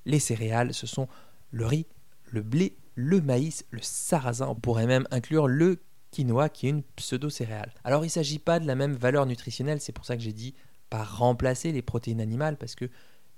Les 0.07 0.21
céréales, 0.21 0.73
ce 0.73 0.87
sont 0.87 1.09
le 1.51 1.67
riz, 1.67 1.87
le 2.27 2.43
blé, 2.43 2.77
le 2.95 3.21
maïs, 3.21 3.65
le 3.71 3.83
sarrasin. 3.83 4.49
On 4.49 4.55
pourrait 4.55 4.87
même 4.87 5.07
inclure 5.11 5.49
le 5.49 5.83
quinoa 6.11 6.49
qui 6.49 6.67
est 6.67 6.71
une 6.71 6.83
pseudo-céréale. 6.97 7.73
Alors 7.85 8.05
il 8.05 8.09
ne 8.09 8.13
s'agit 8.13 8.39
pas 8.39 8.61
de 8.61 8.67
la 8.67 8.75
même 8.75 8.95
valeur 8.95 9.27
nutritionnelle, 9.27 9.81
c'est 9.81 9.93
pour 9.93 10.05
ça 10.05 10.17
que 10.17 10.23
j'ai 10.23 10.33
dit 10.33 10.55
pas 10.91 11.05
remplacer 11.05 11.73
les 11.73 11.83
protéines 11.83 12.21
animales 12.21 12.57
parce 12.57 12.75
que 12.75 12.91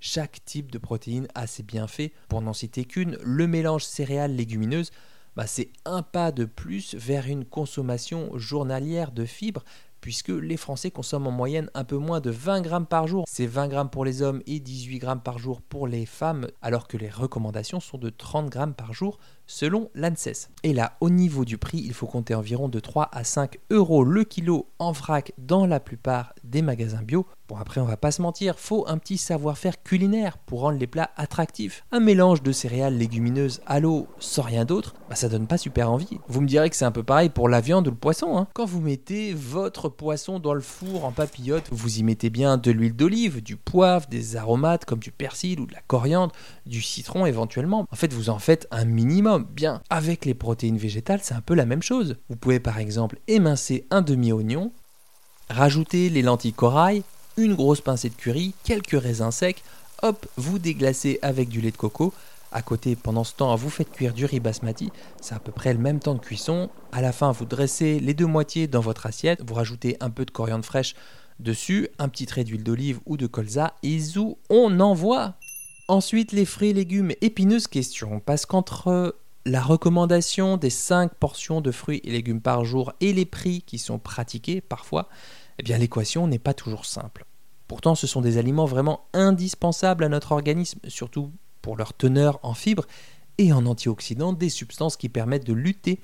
chaque 0.03 0.43
type 0.43 0.69
de 0.69 0.77
protéine 0.77 1.29
a 1.33 1.47
ses 1.47 1.63
bienfaits. 1.63 2.11
Pour 2.27 2.41
n'en 2.41 2.51
citer 2.51 2.83
qu'une, 2.83 3.17
le 3.23 3.47
mélange 3.47 3.85
céréales-légumineuses, 3.85 4.91
bah, 5.37 5.47
c'est 5.47 5.71
un 5.85 6.01
pas 6.01 6.33
de 6.33 6.43
plus 6.43 6.93
vers 6.95 7.27
une 7.27 7.45
consommation 7.45 8.37
journalière 8.37 9.13
de 9.13 9.23
fibres 9.23 9.63
puisque 10.01 10.27
les 10.27 10.57
Français 10.57 10.91
consomment 10.91 11.27
en 11.27 11.31
moyenne 11.31 11.69
un 11.73 11.85
peu 11.85 11.95
moins 11.95 12.19
de 12.19 12.29
20 12.29 12.59
grammes 12.59 12.85
par 12.85 13.07
jour. 13.07 13.23
C'est 13.25 13.45
20 13.45 13.69
grammes 13.69 13.89
pour 13.89 14.03
les 14.03 14.21
hommes 14.21 14.41
et 14.45 14.59
18 14.59 14.99
grammes 14.99 15.21
par 15.21 15.39
jour 15.39 15.61
pour 15.61 15.87
les 15.87 16.05
femmes, 16.05 16.47
alors 16.61 16.89
que 16.89 16.97
les 16.97 17.09
recommandations 17.09 17.79
sont 17.79 17.97
de 17.97 18.09
30 18.09 18.49
grammes 18.49 18.73
par 18.73 18.91
jour 18.91 19.17
selon 19.47 19.89
l'ANSES. 19.95 20.49
Et 20.63 20.73
là, 20.73 20.97
au 21.01 21.09
niveau 21.09 21.45
du 21.45 21.57
prix, 21.57 21.81
il 21.83 21.93
faut 21.93 22.07
compter 22.07 22.35
environ 22.35 22.69
de 22.69 22.79
3 22.79 23.09
à 23.11 23.23
5 23.23 23.59
euros 23.69 24.03
le 24.03 24.23
kilo 24.23 24.67
en 24.79 24.91
vrac 24.91 25.33
dans 25.37 25.65
la 25.65 25.79
plupart 25.79 26.33
des 26.43 26.61
magasins 26.61 27.01
bio. 27.01 27.25
Bon 27.49 27.57
après 27.57 27.81
on 27.81 27.85
va 27.85 27.97
pas 27.97 28.11
se 28.11 28.21
mentir, 28.21 28.57
faut 28.57 28.85
un 28.87 28.97
petit 28.97 29.17
savoir-faire 29.17 29.83
culinaire 29.83 30.37
pour 30.37 30.61
rendre 30.61 30.79
les 30.79 30.87
plats 30.87 31.11
attractifs. 31.17 31.83
Un 31.91 31.99
mélange 31.99 32.41
de 32.41 32.53
céréales 32.53 32.97
légumineuses 32.97 33.61
à 33.65 33.81
l'eau 33.81 34.07
sans 34.17 34.43
rien 34.43 34.63
d'autre, 34.63 34.95
bah 35.09 35.15
ça 35.15 35.27
donne 35.27 35.45
pas 35.45 35.57
super 35.57 35.91
envie. 35.91 36.19
Vous 36.29 36.39
me 36.39 36.47
direz 36.47 36.69
que 36.69 36.75
c'est 36.77 36.85
un 36.85 36.91
peu 36.91 37.03
pareil 37.03 37.27
pour 37.27 37.49
la 37.49 37.59
viande 37.59 37.87
ou 37.87 37.91
le 37.91 37.97
poisson. 37.97 38.37
Hein. 38.37 38.47
Quand 38.53 38.65
vous 38.65 38.79
mettez 38.79 39.33
votre 39.33 39.89
poisson 39.89 40.39
dans 40.39 40.53
le 40.53 40.61
four 40.61 41.03
en 41.03 41.11
papillote, 41.11 41.67
vous 41.69 41.99
y 41.99 42.03
mettez 42.03 42.29
bien 42.29 42.55
de 42.57 42.71
l'huile 42.71 42.95
d'olive, 42.95 43.43
du 43.43 43.57
poivre, 43.57 44.07
des 44.07 44.37
aromates 44.37 44.85
comme 44.85 44.99
du 44.99 45.11
persil 45.11 45.59
ou 45.59 45.65
de 45.65 45.73
la 45.73 45.81
coriandre, 45.81 46.33
du 46.65 46.81
citron 46.81 47.25
éventuellement. 47.25 47.85
En 47.91 47.95
fait 47.97 48.13
vous 48.13 48.29
en 48.29 48.39
faites 48.39 48.67
un 48.71 48.85
minimum. 48.85 49.32
Bien, 49.39 49.81
avec 49.89 50.25
les 50.25 50.33
protéines 50.33 50.77
végétales 50.77 51.19
c'est 51.21 51.33
un 51.33 51.41
peu 51.41 51.53
la 51.53 51.65
même 51.65 51.83
chose. 51.83 52.17
Vous 52.29 52.35
pouvez 52.35 52.59
par 52.59 52.77
exemple 52.77 53.19
émincer 53.27 53.85
un 53.91 54.01
demi-oignon, 54.01 54.71
rajouter 55.49 56.09
les 56.09 56.21
lentilles 56.21 56.53
corail, 56.53 57.03
une 57.37 57.55
grosse 57.55 57.81
pincée 57.81 58.09
de 58.09 58.15
curry, 58.15 58.53
quelques 58.63 58.99
raisins 59.01 59.31
secs, 59.31 59.63
hop, 60.01 60.27
vous 60.37 60.59
déglacez 60.59 61.19
avec 61.21 61.49
du 61.49 61.61
lait 61.61 61.71
de 61.71 61.77
coco. 61.77 62.13
À 62.51 62.61
côté, 62.61 62.95
pendant 62.95 63.23
ce 63.23 63.33
temps, 63.33 63.55
vous 63.55 63.71
faites 63.71 63.91
cuire 63.91 64.13
du 64.13 64.25
riz 64.25 64.39
basmati, 64.39 64.91
c'est 65.19 65.33
à 65.33 65.39
peu 65.39 65.51
près 65.51 65.73
le 65.73 65.79
même 65.79 65.99
temps 65.99 66.13
de 66.13 66.19
cuisson. 66.19 66.69
À 66.91 67.01
la 67.01 67.11
fin, 67.11 67.31
vous 67.31 67.45
dressez 67.45 67.99
les 67.99 68.13
deux 68.13 68.27
moitiés 68.27 68.67
dans 68.67 68.81
votre 68.81 69.07
assiette, 69.07 69.41
vous 69.43 69.55
rajoutez 69.55 69.97
un 70.01 70.11
peu 70.11 70.23
de 70.23 70.29
coriandre 70.29 70.63
fraîche 70.63 70.93
dessus, 71.39 71.89
un 71.97 72.09
petit 72.09 72.27
trait 72.27 72.43
d'huile 72.43 72.63
d'olive 72.63 72.99
ou 73.07 73.17
de 73.17 73.25
colza, 73.25 73.73
et 73.81 73.97
zou, 73.97 74.37
on 74.51 74.79
envoie. 74.79 75.33
Ensuite, 75.87 76.31
les 76.31 76.45
fruits 76.45 76.69
et 76.69 76.73
légumes, 76.73 77.13
épineuse 77.21 77.65
question, 77.65 78.19
parce 78.19 78.45
qu'entre 78.45 79.15
la 79.45 79.61
recommandation 79.61 80.57
des 80.57 80.69
5 80.69 81.13
portions 81.15 81.61
de 81.61 81.71
fruits 81.71 82.01
et 82.03 82.11
légumes 82.11 82.41
par 82.41 82.63
jour 82.65 82.93
et 83.01 83.13
les 83.13 83.25
prix 83.25 83.61
qui 83.61 83.77
sont 83.77 83.99
pratiqués 83.99 84.61
parfois, 84.61 85.09
eh 85.59 85.63
bien 85.63 85.77
l'équation 85.77 86.27
n'est 86.27 86.39
pas 86.39 86.53
toujours 86.53 86.85
simple. 86.85 87.25
Pourtant, 87.67 87.95
ce 87.95 88.07
sont 88.07 88.21
des 88.21 88.37
aliments 88.37 88.65
vraiment 88.65 89.07
indispensables 89.13 90.03
à 90.03 90.09
notre 90.09 90.31
organisme, 90.31 90.79
surtout 90.87 91.31
pour 91.61 91.75
leur 91.75 91.93
teneur 91.93 92.39
en 92.43 92.53
fibres 92.53 92.85
et 93.37 93.51
en 93.51 93.65
antioxydants, 93.65 94.33
des 94.33 94.49
substances 94.49 94.97
qui 94.97 95.09
permettent 95.09 95.47
de 95.47 95.53
lutter 95.53 95.99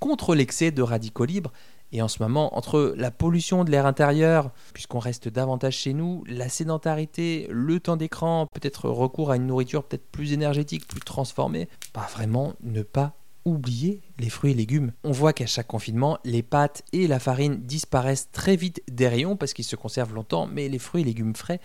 contre 0.00 0.34
l'excès 0.34 0.70
de 0.70 0.82
radicaux 0.82 1.24
libres. 1.24 1.52
Et 1.92 2.00
en 2.00 2.08
ce 2.08 2.22
moment, 2.22 2.56
entre 2.56 2.94
la 2.96 3.10
pollution 3.10 3.64
de 3.64 3.70
l'air 3.70 3.84
intérieur, 3.86 4.50
puisqu'on 4.72 4.98
reste 4.98 5.28
davantage 5.28 5.76
chez 5.76 5.92
nous, 5.92 6.24
la 6.26 6.48
sédentarité, 6.48 7.46
le 7.50 7.80
temps 7.80 7.96
d'écran, 7.96 8.46
peut-être 8.52 8.88
recours 8.88 9.30
à 9.30 9.36
une 9.36 9.46
nourriture 9.46 9.84
peut-être 9.84 10.10
plus 10.10 10.32
énergétique, 10.32 10.88
plus 10.88 11.00
transformée, 11.00 11.68
pas 11.92 12.08
vraiment 12.12 12.54
ne 12.62 12.82
pas 12.82 13.14
oublier 13.44 14.00
les 14.18 14.30
fruits 14.30 14.52
et 14.52 14.54
légumes. 14.54 14.92
On 15.04 15.10
voit 15.10 15.32
qu'à 15.32 15.46
chaque 15.46 15.66
confinement, 15.66 16.18
les 16.24 16.42
pâtes 16.42 16.82
et 16.92 17.06
la 17.06 17.18
farine 17.18 17.60
disparaissent 17.60 18.30
très 18.30 18.56
vite 18.56 18.82
des 18.90 19.08
rayons 19.08 19.36
parce 19.36 19.52
qu'ils 19.52 19.64
se 19.64 19.76
conservent 19.76 20.14
longtemps, 20.14 20.46
mais 20.46 20.68
les 20.68 20.78
fruits 20.78 21.02
et 21.02 21.04
légumes 21.04 21.34
frais 21.34 21.60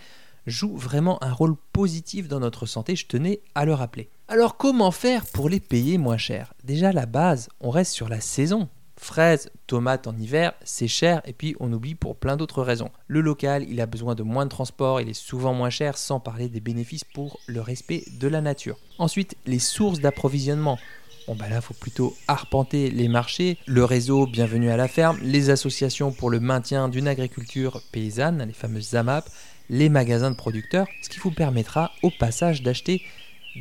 jouent 0.46 0.76
vraiment 0.76 1.22
un 1.22 1.32
rôle 1.32 1.56
positif 1.72 2.26
dans 2.26 2.40
notre 2.40 2.66
santé, 2.66 2.96
je 2.96 3.06
tenais 3.06 3.40
à 3.54 3.64
le 3.64 3.74
rappeler. 3.74 4.10
Alors 4.28 4.56
comment 4.56 4.90
faire 4.90 5.24
pour 5.26 5.48
les 5.48 5.60
payer 5.60 5.98
moins 5.98 6.16
cher? 6.16 6.54
Déjà 6.64 6.92
la 6.92 7.06
base, 7.06 7.48
on 7.60 7.70
reste 7.70 7.92
sur 7.92 8.08
la 8.08 8.20
saison. 8.20 8.68
Fraises, 8.98 9.50
tomates 9.66 10.06
en 10.06 10.16
hiver, 10.16 10.52
c'est 10.64 10.88
cher 10.88 11.22
et 11.24 11.32
puis 11.32 11.54
on 11.60 11.72
oublie 11.72 11.94
pour 11.94 12.16
plein 12.16 12.36
d'autres 12.36 12.62
raisons. 12.62 12.90
Le 13.06 13.20
local, 13.20 13.64
il 13.68 13.80
a 13.80 13.86
besoin 13.86 14.14
de 14.14 14.22
moins 14.22 14.44
de 14.44 14.50
transport, 14.50 15.00
il 15.00 15.08
est 15.08 15.14
souvent 15.14 15.54
moins 15.54 15.70
cher 15.70 15.96
sans 15.96 16.20
parler 16.20 16.48
des 16.48 16.60
bénéfices 16.60 17.04
pour 17.04 17.38
le 17.46 17.60
respect 17.60 18.04
de 18.18 18.28
la 18.28 18.40
nature. 18.40 18.76
Ensuite, 18.98 19.36
les 19.46 19.60
sources 19.60 20.00
d'approvisionnement. 20.00 20.78
Bon 21.26 21.36
bah 21.36 21.48
là, 21.48 21.60
faut 21.60 21.74
plutôt 21.74 22.16
arpenter 22.26 22.90
les 22.90 23.06
marchés, 23.06 23.58
le 23.66 23.84
réseau 23.84 24.26
Bienvenue 24.26 24.70
à 24.70 24.76
la 24.76 24.88
ferme, 24.88 25.18
les 25.22 25.50
associations 25.50 26.10
pour 26.10 26.30
le 26.30 26.40
maintien 26.40 26.88
d'une 26.88 27.06
agriculture 27.06 27.82
paysanne, 27.92 28.42
les 28.46 28.52
fameuses 28.52 28.94
AMAP, 28.94 29.28
les 29.70 29.88
magasins 29.90 30.30
de 30.30 30.36
producteurs, 30.36 30.86
ce 31.02 31.08
qui 31.08 31.18
vous 31.18 31.30
permettra 31.30 31.92
au 32.02 32.10
passage 32.10 32.62
d'acheter 32.62 33.02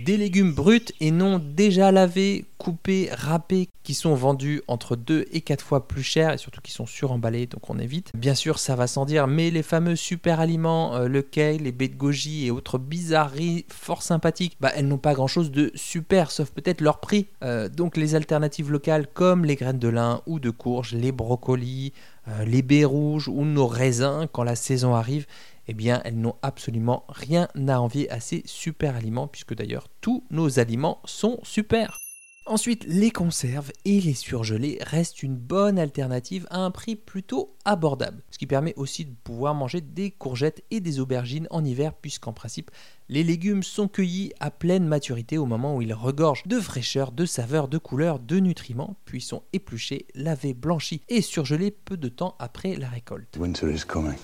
Des 0.05 0.17
légumes 0.17 0.53
bruts 0.53 0.81
et 0.99 1.11
non 1.11 1.39
déjà 1.39 1.91
lavés, 1.91 2.45
coupés, 2.57 3.09
râpés, 3.11 3.69
qui 3.83 3.93
sont 3.93 4.15
vendus 4.15 4.61
entre 4.67 4.97
2 4.97 5.27
et 5.31 5.39
4 5.41 5.63
fois 5.63 5.87
plus 5.87 6.03
cher 6.03 6.33
et 6.33 6.37
surtout 6.37 6.59
qui 6.61 6.71
sont 6.71 6.85
suremballés, 6.85 7.47
donc 7.47 7.69
on 7.69 7.79
évite. 7.79 8.11
Bien 8.15 8.35
sûr, 8.35 8.59
ça 8.59 8.75
va 8.75 8.85
sans 8.85 9.05
dire, 9.05 9.27
mais 9.27 9.49
les 9.49 9.63
fameux 9.63 9.95
super 9.95 10.41
aliments, 10.41 10.95
euh, 10.95 11.07
le 11.07 11.21
kale, 11.21 11.57
les 11.57 11.71
baies 11.71 11.87
de 11.87 11.95
goji 11.95 12.45
et 12.45 12.51
autres 12.51 12.79
bizarreries 12.79 13.65
fort 13.69 14.03
sympathiques, 14.03 14.57
bah, 14.59 14.71
elles 14.75 14.87
n'ont 14.87 14.97
pas 14.97 15.13
grand 15.13 15.27
chose 15.27 15.51
de 15.51 15.71
super, 15.73 16.31
sauf 16.31 16.51
peut-être 16.51 16.81
leur 16.81 16.99
prix. 16.99 17.27
Euh, 17.43 17.69
donc 17.69 17.95
les 17.95 18.15
alternatives 18.15 18.71
locales 18.71 19.07
comme 19.07 19.45
les 19.45 19.55
graines 19.55 19.79
de 19.79 19.87
lin 19.87 20.21
ou 20.25 20.39
de 20.39 20.49
courge, 20.49 20.93
les 20.93 21.13
brocolis, 21.13 21.93
euh, 22.27 22.43
les 22.43 22.61
baies 22.61 22.83
rouges 22.83 23.29
ou 23.29 23.45
nos 23.45 23.67
raisins 23.67 24.27
quand 24.31 24.43
la 24.43 24.55
saison 24.57 24.95
arrive, 24.95 25.27
eh 25.67 25.73
bien, 25.73 26.01
elles 26.05 26.19
n'ont 26.19 26.35
absolument 26.41 27.05
rien 27.09 27.47
à 27.67 27.81
envier 27.81 28.09
à 28.09 28.19
ces 28.19 28.43
super 28.45 28.95
aliments, 28.95 29.27
puisque 29.27 29.55
d'ailleurs 29.55 29.87
tous 30.01 30.23
nos 30.29 30.59
aliments 30.59 31.01
sont 31.05 31.39
super. 31.43 31.97
Ensuite, 32.45 32.85
les 32.87 33.11
conserves 33.11 33.73
et 33.83 33.99
les 33.99 34.13
surgelés 34.13 34.77
restent 34.81 35.21
une 35.21 35.35
bonne 35.35 35.77
alternative 35.77 36.47
à 36.49 36.59
un 36.59 36.71
prix 36.71 36.95
plutôt 36.95 37.57
abordable, 37.65 38.23
ce 38.31 38.37
qui 38.37 38.47
permet 38.47 38.73
aussi 38.77 39.03
de 39.03 39.13
pouvoir 39.25 39.53
manger 39.53 39.81
des 39.81 40.11
courgettes 40.11 40.63
et 40.71 40.79
des 40.79 41.01
aubergines 41.01 41.47
en 41.51 41.65
hiver, 41.65 41.93
puisqu'en 41.93 42.31
principe, 42.31 42.71
les 43.09 43.23
légumes 43.23 43.63
sont 43.63 43.87
cueillis 43.87 44.33
à 44.41 44.51
pleine 44.51 44.85
maturité 44.85 45.37
au 45.37 45.45
moment 45.45 45.77
où 45.77 45.81
ils 45.81 45.93
regorgent 45.93 46.45
de 46.45 46.59
fraîcheur, 46.59 47.13
de 47.13 47.25
saveur, 47.25 47.69
de 47.69 47.77
couleur, 47.77 48.19
de 48.19 48.37
nutriments, 48.39 48.97
puis 49.05 49.21
sont 49.21 49.43
épluchés, 49.53 50.07
lavés, 50.13 50.53
blanchis 50.53 51.01
et 51.07 51.21
surgelés 51.21 51.71
peu 51.71 51.95
de 51.95 52.09
temps 52.09 52.35
après 52.39 52.75
la 52.75 52.89
récolte. 52.89 53.37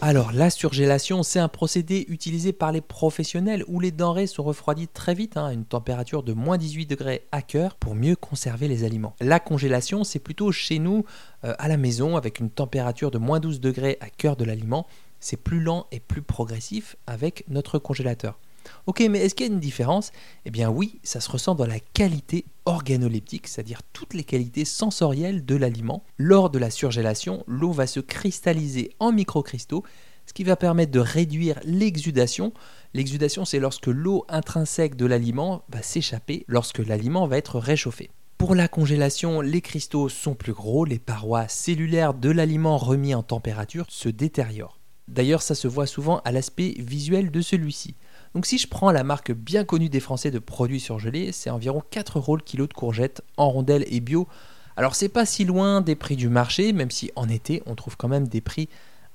Alors 0.01 0.33
la 0.33 0.49
surgélation, 0.49 1.23
c'est 1.23 1.39
un 1.39 1.47
procédé 1.47 2.05
utilisé 2.09 2.51
par 2.51 2.73
les 2.73 2.81
professionnels 2.81 3.63
où 3.67 3.79
les 3.79 3.91
denrées 3.91 4.27
sont 4.27 4.43
refroidies 4.43 4.89
très 4.89 5.13
vite 5.13 5.37
hein, 5.37 5.45
à 5.45 5.53
une 5.53 5.65
température 5.65 6.23
de 6.23 6.33
moins 6.33 6.57
18 6.57 6.85
degrés 6.85 7.25
à 7.31 7.41
cœur 7.41 7.75
pour 7.75 7.95
mieux 7.95 8.17
conserver 8.17 8.67
les 8.67 8.83
aliments. 8.83 9.15
La 9.21 9.39
congélation, 9.39 10.03
c'est 10.03 10.19
plutôt 10.19 10.51
chez 10.51 10.79
nous 10.79 11.05
euh, 11.45 11.55
à 11.57 11.69
la 11.69 11.77
maison 11.77 12.17
avec 12.17 12.39
une 12.39 12.49
température 12.49 13.11
de 13.11 13.17
moins 13.17 13.39
12 13.39 13.61
degrés 13.61 13.97
à 14.01 14.09
cœur 14.09 14.35
de 14.35 14.43
l'aliment. 14.43 14.87
C'est 15.21 15.37
plus 15.37 15.61
lent 15.61 15.87
et 15.93 16.01
plus 16.01 16.21
progressif 16.21 16.97
avec 17.07 17.45
notre 17.47 17.79
congélateur. 17.79 18.37
Ok, 18.85 19.03
mais 19.09 19.19
est-ce 19.19 19.35
qu'il 19.35 19.47
y 19.47 19.49
a 19.49 19.53
une 19.53 19.59
différence? 19.59 20.11
Eh 20.45 20.51
bien 20.51 20.69
oui, 20.69 20.99
ça 21.03 21.19
se 21.19 21.29
ressent 21.29 21.55
dans 21.55 21.65
la 21.65 21.79
qualité 21.79 22.45
organoleptique, 22.65 23.47
c'est-à-dire 23.47 23.81
toutes 23.93 24.13
les 24.13 24.23
qualités 24.23 24.65
sensorielles 24.65 25.45
de 25.45 25.55
l'aliment. 25.55 26.03
Lors 26.17 26.49
de 26.49 26.59
la 26.59 26.69
surgélation, 26.69 27.43
l'eau 27.47 27.71
va 27.71 27.87
se 27.87 27.99
cristalliser 27.99 28.91
en 28.99 29.11
microcristaux, 29.11 29.83
ce 30.25 30.33
qui 30.33 30.43
va 30.43 30.55
permettre 30.55 30.91
de 30.91 30.99
réduire 30.99 31.59
l'exudation. 31.65 32.53
L'exudation, 32.93 33.45
c'est 33.45 33.59
lorsque 33.59 33.87
l'eau 33.87 34.25
intrinsèque 34.29 34.95
de 34.95 35.05
l'aliment 35.05 35.63
va 35.69 35.81
s'échapper 35.81 36.45
lorsque 36.47 36.79
l'aliment 36.79 37.27
va 37.27 37.37
être 37.37 37.59
réchauffé. 37.59 38.09
Pour 38.37 38.55
la 38.55 38.67
congélation, 38.67 39.41
les 39.41 39.61
cristaux 39.61 40.09
sont 40.09 40.35
plus 40.35 40.53
gros, 40.53 40.85
les 40.85 40.99
parois 40.99 41.47
cellulaires 41.47 42.13
de 42.13 42.29
l'aliment 42.29 42.77
remis 42.77 43.15
en 43.15 43.23
température 43.23 43.85
se 43.89 44.09
détériorent. 44.09 44.79
D'ailleurs, 45.07 45.41
ça 45.41 45.55
se 45.55 45.67
voit 45.67 45.85
souvent 45.85 46.19
à 46.25 46.31
l'aspect 46.31 46.75
visuel 46.77 47.31
de 47.31 47.41
celui-ci. 47.41 47.95
Donc 48.33 48.45
si 48.47 48.57
je 48.57 48.67
prends 48.67 48.91
la 48.91 49.03
marque 49.03 49.31
bien 49.31 49.63
connue 49.63 49.89
des 49.89 49.99
Français 49.99 50.31
de 50.31 50.39
produits 50.39 50.79
surgelés, 50.79 51.31
c'est 51.31 51.49
environ 51.49 51.83
4 51.91 52.17
euros 52.17 52.35
le 52.35 52.41
kilo 52.41 52.65
de 52.65 52.73
courgettes 52.73 53.21
en 53.37 53.49
rondelles 53.49 53.85
et 53.87 53.99
bio. 53.99 54.27
Alors 54.75 54.95
c'est 54.95 55.09
pas 55.09 55.25
si 55.25 55.45
loin 55.45 55.81
des 55.81 55.95
prix 55.95 56.15
du 56.15 56.29
marché, 56.29 56.73
même 56.73 56.89
si 56.89 57.11
en 57.15 57.29
été 57.29 57.61
on 57.67 57.75
trouve 57.75 57.95
quand 57.95 58.07
même 58.07 58.27
des 58.27 58.41
prix 58.41 58.69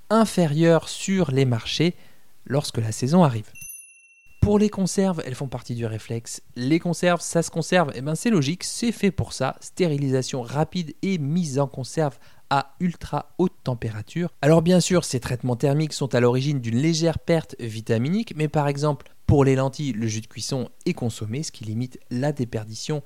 inférieurs 0.08 0.88
sur 0.88 1.32
les 1.32 1.44
marchés 1.44 1.94
lorsque 2.46 2.78
la 2.78 2.92
saison 2.92 3.24
arrive. 3.24 3.50
Pour 4.40 4.60
les 4.60 4.70
conserves, 4.70 5.20
elles 5.26 5.34
font 5.34 5.48
partie 5.48 5.74
du 5.74 5.84
réflexe. 5.84 6.42
Les 6.54 6.78
conserves, 6.78 7.20
ça 7.20 7.42
se 7.42 7.50
conserve, 7.50 7.90
et 7.90 7.98
eh 7.98 8.00
ben 8.00 8.14
c'est 8.14 8.30
logique, 8.30 8.62
c'est 8.62 8.92
fait 8.92 9.10
pour 9.10 9.32
ça. 9.32 9.56
Stérilisation 9.60 10.42
rapide 10.42 10.94
et 11.02 11.18
mise 11.18 11.58
en 11.58 11.66
conserve 11.66 12.18
à 12.50 12.74
ultra 12.80 13.34
haute 13.38 13.54
température. 13.64 14.30
Alors 14.42 14.62
bien 14.62 14.80
sûr, 14.80 15.04
ces 15.04 15.20
traitements 15.20 15.56
thermiques 15.56 15.92
sont 15.92 16.14
à 16.14 16.20
l'origine 16.20 16.60
d'une 16.60 16.78
légère 16.78 17.18
perte 17.18 17.56
vitaminique, 17.60 18.34
mais 18.36 18.48
par 18.48 18.68
exemple, 18.68 19.14
pour 19.26 19.44
les 19.44 19.56
lentilles, 19.56 19.92
le 19.92 20.06
jus 20.06 20.22
de 20.22 20.26
cuisson 20.26 20.70
est 20.86 20.94
consommé, 20.94 21.42
ce 21.42 21.52
qui 21.52 21.64
limite 21.64 21.98
la 22.10 22.32
déperdition 22.32 23.02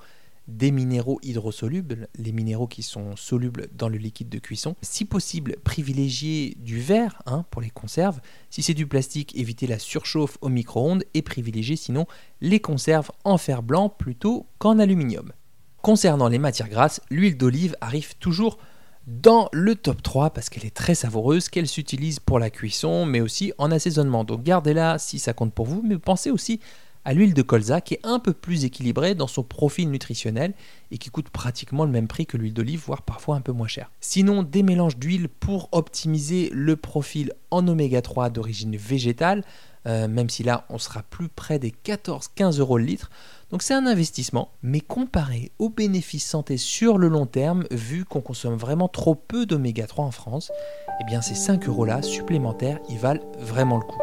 des 0.49 0.71
minéraux 0.71 1.21
hydrosolubles, 1.23 2.09
les 2.17 2.33
minéraux 2.33 2.67
qui 2.67 2.83
sont 2.83 3.17
solubles 3.17 3.69
dans 3.73 3.89
le 3.89 3.99
liquide 3.99 4.29
de 4.29 4.39
cuisson. 4.39 4.75
Si 4.83 5.05
possible, 5.05 5.57
privilégier 5.65 6.57
du 6.59 6.81
verre 6.81 7.23
hein, 7.27 7.45
pour 7.51 7.63
les 7.63 7.71
conserves. 7.71 8.21
Si 8.51 8.63
c'est 8.63 8.75
du 8.75 8.87
plastique, 8.87 9.37
éviter 9.37 9.67
la 9.67 9.79
surchauffe 9.79 10.39
au 10.41 10.49
micro-ondes 10.49 11.05
et 11.15 11.23
privilégier 11.23 11.77
sinon 11.77 12.07
les 12.41 12.61
conserves 12.61 13.11
en 13.25 13.39
fer 13.39 13.63
blanc 13.63 13.89
plutôt 13.89 14.47
qu'en 14.59 14.79
aluminium. 14.79 15.33
Concernant 15.81 16.29
les 16.29 16.39
matières 16.39 16.69
grasses, 16.69 17.01
l'huile 17.11 17.37
d'olive 17.37 17.77
arrive 17.81 18.17
toujours 18.19 18.59
dans 19.07 19.49
le 19.53 19.75
top 19.75 20.03
3 20.03 20.31
parce 20.31 20.49
qu'elle 20.49 20.65
est 20.65 20.75
très 20.75 20.95
savoureuse, 20.95 21.49
qu'elle 21.49 21.69
s'utilise 21.69 22.21
pour 22.21 22.39
la 22.39 22.51
cuisson 22.51 23.07
mais 23.07 23.21
aussi 23.21 23.53
en 23.59 23.71
assaisonnement. 23.71 24.25
Donc 24.25 24.43
gardez-la 24.43 24.99
si 24.99 25.19
ça 25.19 25.33
compte 25.33 25.53
pour 25.53 25.67
vous, 25.67 25.83
mais 25.85 25.99
pensez 25.99 26.31
aussi 26.31 26.61
à 27.05 27.15
l'huile 27.15 27.35
de 27.35 27.43
colza 27.43 27.81
qui 27.81 27.95
est 27.95 28.01
un 28.05 28.19
peu 28.19 28.33
plus 28.33 28.65
équilibrée 28.65 29.15
dans 29.15 29.27
son 29.27 29.43
profil 29.43 29.91
nutritionnel 29.91 30.55
et 30.91 30.99
qui 30.99 31.11
coûte 31.11 31.31
pratiquement 31.31 31.85
le 31.85 31.91
même 31.91 32.09
prix 32.09 32.27
que 32.27 32.37
l'huile 32.37 32.55
d'olive, 32.55 32.83
voire 32.87 33.03
parfois 33.03 33.37
un 33.37 33.41
peu 33.41 33.53
moins 33.53 33.67
cher. 33.67 33.91
Sinon, 34.01 34.43
des 34.43 34.63
mélanges 34.63 34.97
d'huile 34.97 35.29
pour 35.29 35.69
optimiser 35.73 36.51
le 36.53 36.77
profil 36.77 37.33
en 37.51 37.67
oméga 37.67 38.03
3 38.03 38.31
d'origine 38.31 38.77
végétale, 38.77 39.45
euh, 39.87 40.07
même 40.07 40.31
si 40.31 40.45
là 40.45 40.65
on 40.69 40.79
sera 40.79 41.03
plus 41.03 41.29
près 41.29 41.59
des 41.59 41.73
14-15 41.73 42.61
euros 42.61 42.79
le 42.79 42.85
litre. 42.85 43.11
Donc 43.53 43.61
c'est 43.61 43.75
un 43.75 43.87
investissement, 43.87 44.49
mais 44.63 44.81
comparé 44.81 45.53
aux 45.59 45.69
bénéfices 45.69 46.27
santé 46.27 46.57
sur 46.57 46.97
le 46.97 47.09
long 47.09 47.27
terme, 47.27 47.65
vu 47.71 48.07
qu'on 48.07 48.23
consomme 48.23 48.57
vraiment 48.57 48.89
trop 48.89 49.15
peu 49.15 49.45
d'oméga 49.45 49.87
3 49.87 50.07
en 50.07 50.11
France, 50.11 50.51
eh 51.03 51.05
bien 51.05 51.21
ces 51.21 51.35
5 51.35 51.69
euros 51.69 51.85
là 51.85 52.01
supplémentaires, 52.01 52.79
ils 52.89 52.97
valent 52.97 53.21
vraiment 53.39 53.77
le 53.77 53.85
coup. 53.85 53.99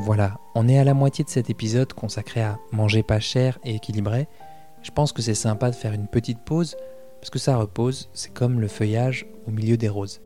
Voilà, 0.00 0.40
on 0.56 0.66
est 0.66 0.78
à 0.78 0.84
la 0.84 0.94
moitié 0.94 1.24
de 1.24 1.30
cet 1.30 1.48
épisode 1.48 1.92
consacré 1.92 2.42
à 2.42 2.58
manger 2.72 3.04
pas 3.04 3.20
cher 3.20 3.60
et 3.62 3.76
équilibré. 3.76 4.26
Je 4.82 4.90
pense 4.90 5.12
que 5.12 5.22
c'est 5.22 5.34
sympa 5.34 5.70
de 5.70 5.76
faire 5.76 5.92
une 5.92 6.08
petite 6.08 6.40
pause 6.40 6.76
parce 7.24 7.30
que 7.30 7.38
ça 7.38 7.56
repose, 7.56 8.10
c'est 8.12 8.34
comme 8.34 8.60
le 8.60 8.68
feuillage 8.68 9.24
au 9.46 9.50
milieu 9.50 9.78
des 9.78 9.88
roses. 9.88 10.20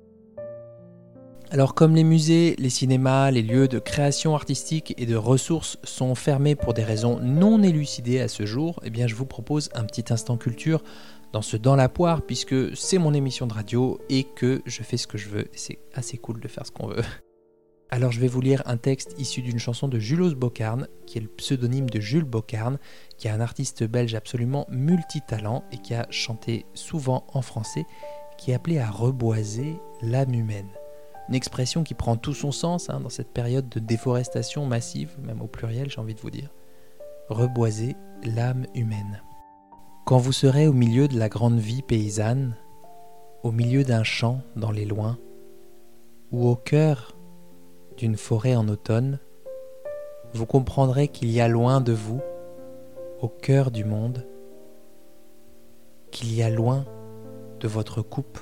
Alors 1.53 1.77
comme 1.77 1.95
les 1.95 2.03
musées, 2.03 2.57
les 2.59 2.71
cinémas, 2.71 3.31
les 3.31 3.43
lieux 3.43 3.69
de 3.69 3.79
création 3.79 4.35
artistique 4.35 4.95
et 4.99 5.07
de 5.07 5.15
ressources 5.15 5.79
sont 5.85 6.17
fermés 6.17 6.57
pour 6.57 6.75
des 6.75 6.83
raisons 6.83 7.21
non 7.21 7.63
élucidées 7.63 8.19
à 8.19 8.27
ce 8.27 8.47
jour, 8.47 8.81
eh 8.83 8.91
bien 8.91 9.07
je 9.07 9.15
vous 9.15 9.27
propose 9.27 9.71
un 9.75 9.85
petit 9.85 10.13
instant 10.13 10.37
culture 10.37 10.83
dans 11.33 11.41
ce 11.41 11.57
Dans 11.57 11.77
la 11.77 11.89
poire 11.89 12.23
puisque 12.23 12.77
c'est 12.77 12.99
mon 12.99 13.15
émission 13.15 13.47
de 13.47 13.55
radio 13.55 14.01
et 14.09 14.25
que 14.25 14.61
je 14.67 14.83
fais 14.83 14.97
ce 14.97 15.07
que 15.07 15.19
je 15.19 15.29
veux. 15.29 15.47
C'est 15.53 15.79
assez 15.95 16.19
cool 16.19 16.41
de 16.41 16.49
faire 16.49 16.67
ce 16.67 16.73
qu'on 16.73 16.89
veut. 16.89 17.05
Alors 17.91 18.13
je 18.13 18.21
vais 18.21 18.29
vous 18.29 18.43
lire 18.43 18.63
un 18.67 18.77
texte 18.77 19.15
issu 19.19 19.41
d'une 19.41 19.59
chanson 19.59 19.89
de 19.89 19.99
Julos 19.99 20.35
Bocarne, 20.35 20.89
qui 21.07 21.17
est 21.17 21.23
le 21.23 21.29
pseudonyme 21.29 21.89
de 21.89 22.01
Jules 22.01 22.25
Bocarne, 22.25 22.79
qui 23.17 23.29
est 23.29 23.31
un 23.31 23.41
artiste 23.41 23.83
belge 23.83 24.15
absolument 24.15 24.67
multitalent 24.69 25.65
et 25.73 25.79
qui 25.79 25.95
a 25.95 26.07
chanté 26.11 26.67
souvent 26.75 27.25
en 27.33 27.41
français, 27.41 27.87
qui 28.37 28.51
est 28.51 28.55
appelé 28.55 28.79
à 28.79 28.91
reboiser 28.91 29.81
l'âme 30.03 30.35
humaine. 30.35 30.69
Une 31.31 31.35
expression 31.35 31.83
qui 31.83 31.95
prend 31.95 32.17
tout 32.17 32.35
son 32.35 32.53
sens 32.53 32.91
hein, 32.91 33.01
dans 33.01 33.09
cette 33.09 33.33
période 33.33 33.69
de 33.71 33.81
déforestation 33.81 34.67
massive, 34.67 35.17
même 35.23 35.41
au 35.41 35.47
pluriel 35.47 35.91
j'ai 35.91 36.01
envie 36.01 36.15
de 36.15 36.21
vous 36.21 36.31
dire. 36.31 36.51
Reboiser 37.31 37.97
l'âme 38.23 38.67
humaine. 38.75 39.23
Quand 40.05 40.19
vous 40.19 40.33
serez 40.33 40.67
au 40.67 40.73
milieu 40.75 41.09
de 41.09 41.19
la 41.19 41.29
grande 41.31 41.59
vie 41.59 41.83
paysanne, 41.83 42.55
au 43.43 43.51
milieu 43.51 43.83
d'un 43.83 44.05
champ 44.05 44.43
dans 44.57 44.71
les 44.71 44.85
loins, 44.85 45.19
ou 46.33 46.49
au 46.49 46.57
cœur 46.57 47.18
d'une 47.99 48.17
forêt 48.17 48.55
en 48.55 48.69
automne, 48.69 49.19
vous 50.33 50.47
comprendrez 50.47 51.09
qu'il 51.09 51.31
y 51.31 51.41
a 51.41 51.49
loin 51.49 51.81
de 51.81 51.93
vous, 51.93 52.21
au 53.21 53.29
cœur 53.29 53.73
du 53.73 53.85
monde, 53.85 54.25
qu'il 56.13 56.33
y 56.33 56.43
a 56.43 56.49
loin 56.49 56.85
de 57.59 57.67
votre 57.67 58.01
coupe 58.01 58.39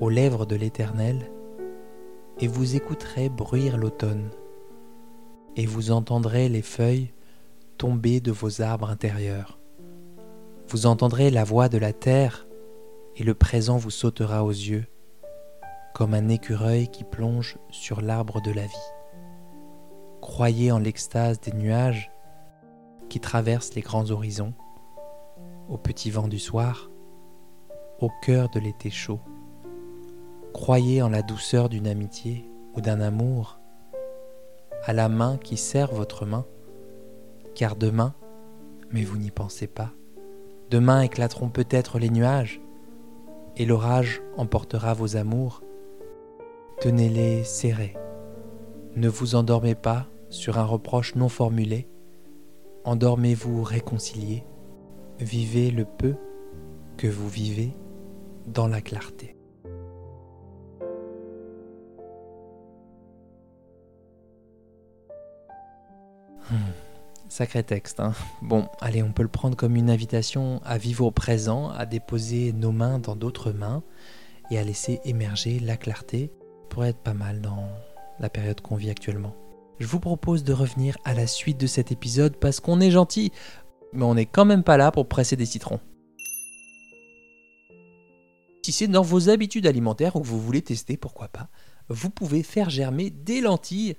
aux 0.00 0.10
lèvres 0.10 0.46
de 0.46 0.56
l'Éternel, 0.56 1.30
et 2.40 2.48
vous 2.48 2.74
écouterez 2.74 3.28
bruire 3.28 3.78
l'automne, 3.78 4.30
et 5.54 5.64
vous 5.64 5.92
entendrez 5.92 6.48
les 6.48 6.62
feuilles 6.62 7.12
tomber 7.78 8.20
de 8.20 8.32
vos 8.32 8.62
arbres 8.62 8.90
intérieurs. 8.90 9.60
Vous 10.66 10.86
entendrez 10.86 11.30
la 11.30 11.44
voix 11.44 11.68
de 11.68 11.78
la 11.78 11.92
terre, 11.92 12.48
et 13.16 13.22
le 13.22 13.34
présent 13.34 13.76
vous 13.76 13.90
sautera 13.90 14.44
aux 14.44 14.50
yeux 14.50 14.86
comme 15.94 16.14
un 16.14 16.28
écureuil 16.28 16.88
qui 16.88 17.04
plonge 17.04 17.58
sur 17.70 18.00
l'arbre 18.00 18.40
de 18.40 18.50
la 18.50 18.66
vie. 18.66 18.92
Croyez 20.20 20.72
en 20.72 20.78
l'extase 20.78 21.40
des 21.40 21.52
nuages 21.52 22.10
qui 23.08 23.20
traversent 23.20 23.74
les 23.74 23.82
grands 23.82 24.10
horizons, 24.10 24.54
au 25.68 25.76
petit 25.76 26.10
vent 26.10 26.28
du 26.28 26.38
soir, 26.38 26.90
au 27.98 28.10
cœur 28.22 28.48
de 28.48 28.60
l'été 28.60 28.90
chaud. 28.90 29.20
Croyez 30.52 31.02
en 31.02 31.08
la 31.08 31.22
douceur 31.22 31.68
d'une 31.68 31.86
amitié 31.86 32.48
ou 32.74 32.80
d'un 32.80 33.00
amour, 33.00 33.58
à 34.84 34.92
la 34.92 35.08
main 35.08 35.36
qui 35.36 35.56
serre 35.56 35.92
votre 35.92 36.26
main, 36.26 36.46
car 37.54 37.76
demain, 37.76 38.14
mais 38.90 39.04
vous 39.04 39.18
n'y 39.18 39.30
pensez 39.30 39.66
pas, 39.66 39.90
demain 40.70 41.02
éclateront 41.02 41.48
peut-être 41.48 41.98
les 41.98 42.10
nuages, 42.10 42.60
et 43.56 43.66
l'orage 43.66 44.22
emportera 44.36 44.94
vos 44.94 45.16
amours. 45.16 45.62
Tenez-les 46.82 47.44
serrés. 47.44 47.94
Ne 48.96 49.08
vous 49.08 49.36
endormez 49.36 49.76
pas 49.76 50.08
sur 50.30 50.58
un 50.58 50.64
reproche 50.64 51.14
non 51.14 51.28
formulé. 51.28 51.86
Endormez-vous 52.82 53.62
réconciliés. 53.62 54.44
Vivez 55.20 55.70
le 55.70 55.84
peu 55.84 56.16
que 56.96 57.06
vous 57.06 57.28
vivez 57.28 57.72
dans 58.48 58.66
la 58.66 58.80
clarté. 58.80 59.36
Hmm, 66.50 66.72
sacré 67.28 67.62
texte. 67.62 68.00
Hein 68.00 68.14
bon, 68.42 68.66
allez, 68.80 69.04
on 69.04 69.12
peut 69.12 69.22
le 69.22 69.28
prendre 69.28 69.56
comme 69.56 69.76
une 69.76 69.88
invitation 69.88 70.60
à 70.64 70.78
vivre 70.78 71.04
au 71.04 71.12
présent, 71.12 71.70
à 71.70 71.86
déposer 71.86 72.52
nos 72.52 72.72
mains 72.72 72.98
dans 72.98 73.14
d'autres 73.14 73.52
mains 73.52 73.84
et 74.50 74.58
à 74.58 74.64
laisser 74.64 75.00
émerger 75.04 75.60
la 75.60 75.76
clarté 75.76 76.32
pour 76.72 76.86
être 76.86 76.98
pas 76.98 77.12
mal 77.12 77.42
dans 77.42 77.68
la 78.18 78.30
période 78.30 78.62
qu'on 78.62 78.76
vit 78.76 78.88
actuellement. 78.88 79.36
Je 79.78 79.86
vous 79.86 80.00
propose 80.00 80.42
de 80.42 80.54
revenir 80.54 80.96
à 81.04 81.12
la 81.12 81.26
suite 81.26 81.60
de 81.60 81.66
cet 81.66 81.92
épisode 81.92 82.36
parce 82.36 82.60
qu'on 82.60 82.80
est 82.80 82.90
gentil, 82.90 83.30
mais 83.92 84.04
on 84.04 84.14
n'est 84.14 84.24
quand 84.24 84.46
même 84.46 84.62
pas 84.62 84.78
là 84.78 84.90
pour 84.90 85.06
presser 85.06 85.36
des 85.36 85.44
citrons. 85.44 85.80
Si 88.62 88.72
c'est 88.72 88.88
dans 88.88 89.02
vos 89.02 89.28
habitudes 89.28 89.66
alimentaires 89.66 90.16
ou 90.16 90.20
que 90.20 90.26
vous 90.26 90.40
voulez 90.40 90.62
tester, 90.62 90.96
pourquoi 90.96 91.28
pas, 91.28 91.48
vous 91.90 92.08
pouvez 92.08 92.42
faire 92.42 92.70
germer 92.70 93.10
des 93.10 93.42
lentilles 93.42 93.94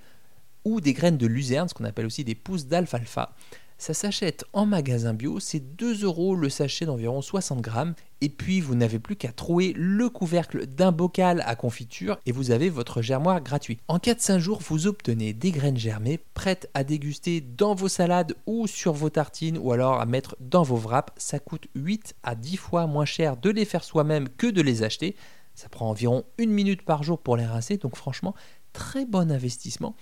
ou 0.64 0.80
des 0.80 0.94
graines 0.94 1.18
de 1.18 1.28
luzerne, 1.28 1.68
ce 1.68 1.74
qu'on 1.74 1.84
appelle 1.84 2.06
aussi 2.06 2.24
des 2.24 2.34
pousses 2.34 2.66
d'alfalfa. 2.66 3.36
Ça 3.76 3.92
s'achète 3.92 4.44
en 4.52 4.66
magasin 4.66 5.14
bio, 5.14 5.40
c'est 5.40 5.76
2 5.76 6.04
euros 6.04 6.36
le 6.36 6.48
sachet 6.48 6.86
d'environ 6.86 7.20
60 7.20 7.60
grammes. 7.60 7.94
Et 8.20 8.28
puis 8.28 8.60
vous 8.60 8.74
n'avez 8.74 8.98
plus 8.98 9.16
qu'à 9.16 9.32
trouver 9.32 9.74
le 9.76 10.08
couvercle 10.08 10.66
d'un 10.66 10.92
bocal 10.92 11.42
à 11.44 11.56
confiture 11.56 12.18
et 12.24 12.32
vous 12.32 12.52
avez 12.52 12.70
votre 12.70 13.02
germoir 13.02 13.42
gratuit. 13.42 13.78
En 13.88 13.98
4-5 13.98 14.38
jours, 14.38 14.60
vous 14.66 14.86
obtenez 14.86 15.32
des 15.32 15.50
graines 15.50 15.76
germées 15.76 16.20
prêtes 16.34 16.70
à 16.72 16.84
déguster 16.84 17.40
dans 17.40 17.74
vos 17.74 17.88
salades 17.88 18.34
ou 18.46 18.66
sur 18.66 18.92
vos 18.92 19.10
tartines 19.10 19.58
ou 19.58 19.72
alors 19.72 20.00
à 20.00 20.06
mettre 20.06 20.36
dans 20.40 20.62
vos 20.62 20.76
wraps. 20.76 21.12
Ça 21.16 21.38
coûte 21.38 21.66
8 21.74 22.14
à 22.22 22.34
10 22.34 22.56
fois 22.56 22.86
moins 22.86 23.04
cher 23.04 23.36
de 23.36 23.50
les 23.50 23.64
faire 23.64 23.84
soi-même 23.84 24.28
que 24.28 24.46
de 24.46 24.62
les 24.62 24.82
acheter. 24.84 25.16
Ça 25.54 25.68
prend 25.68 25.90
environ 25.90 26.24
une 26.38 26.50
minute 26.50 26.82
par 26.82 27.02
jour 27.02 27.18
pour 27.20 27.36
les 27.36 27.46
rincer, 27.46 27.76
donc 27.76 27.96
franchement, 27.96 28.34
très 28.72 29.04
bon 29.04 29.30
investissement 29.30 29.94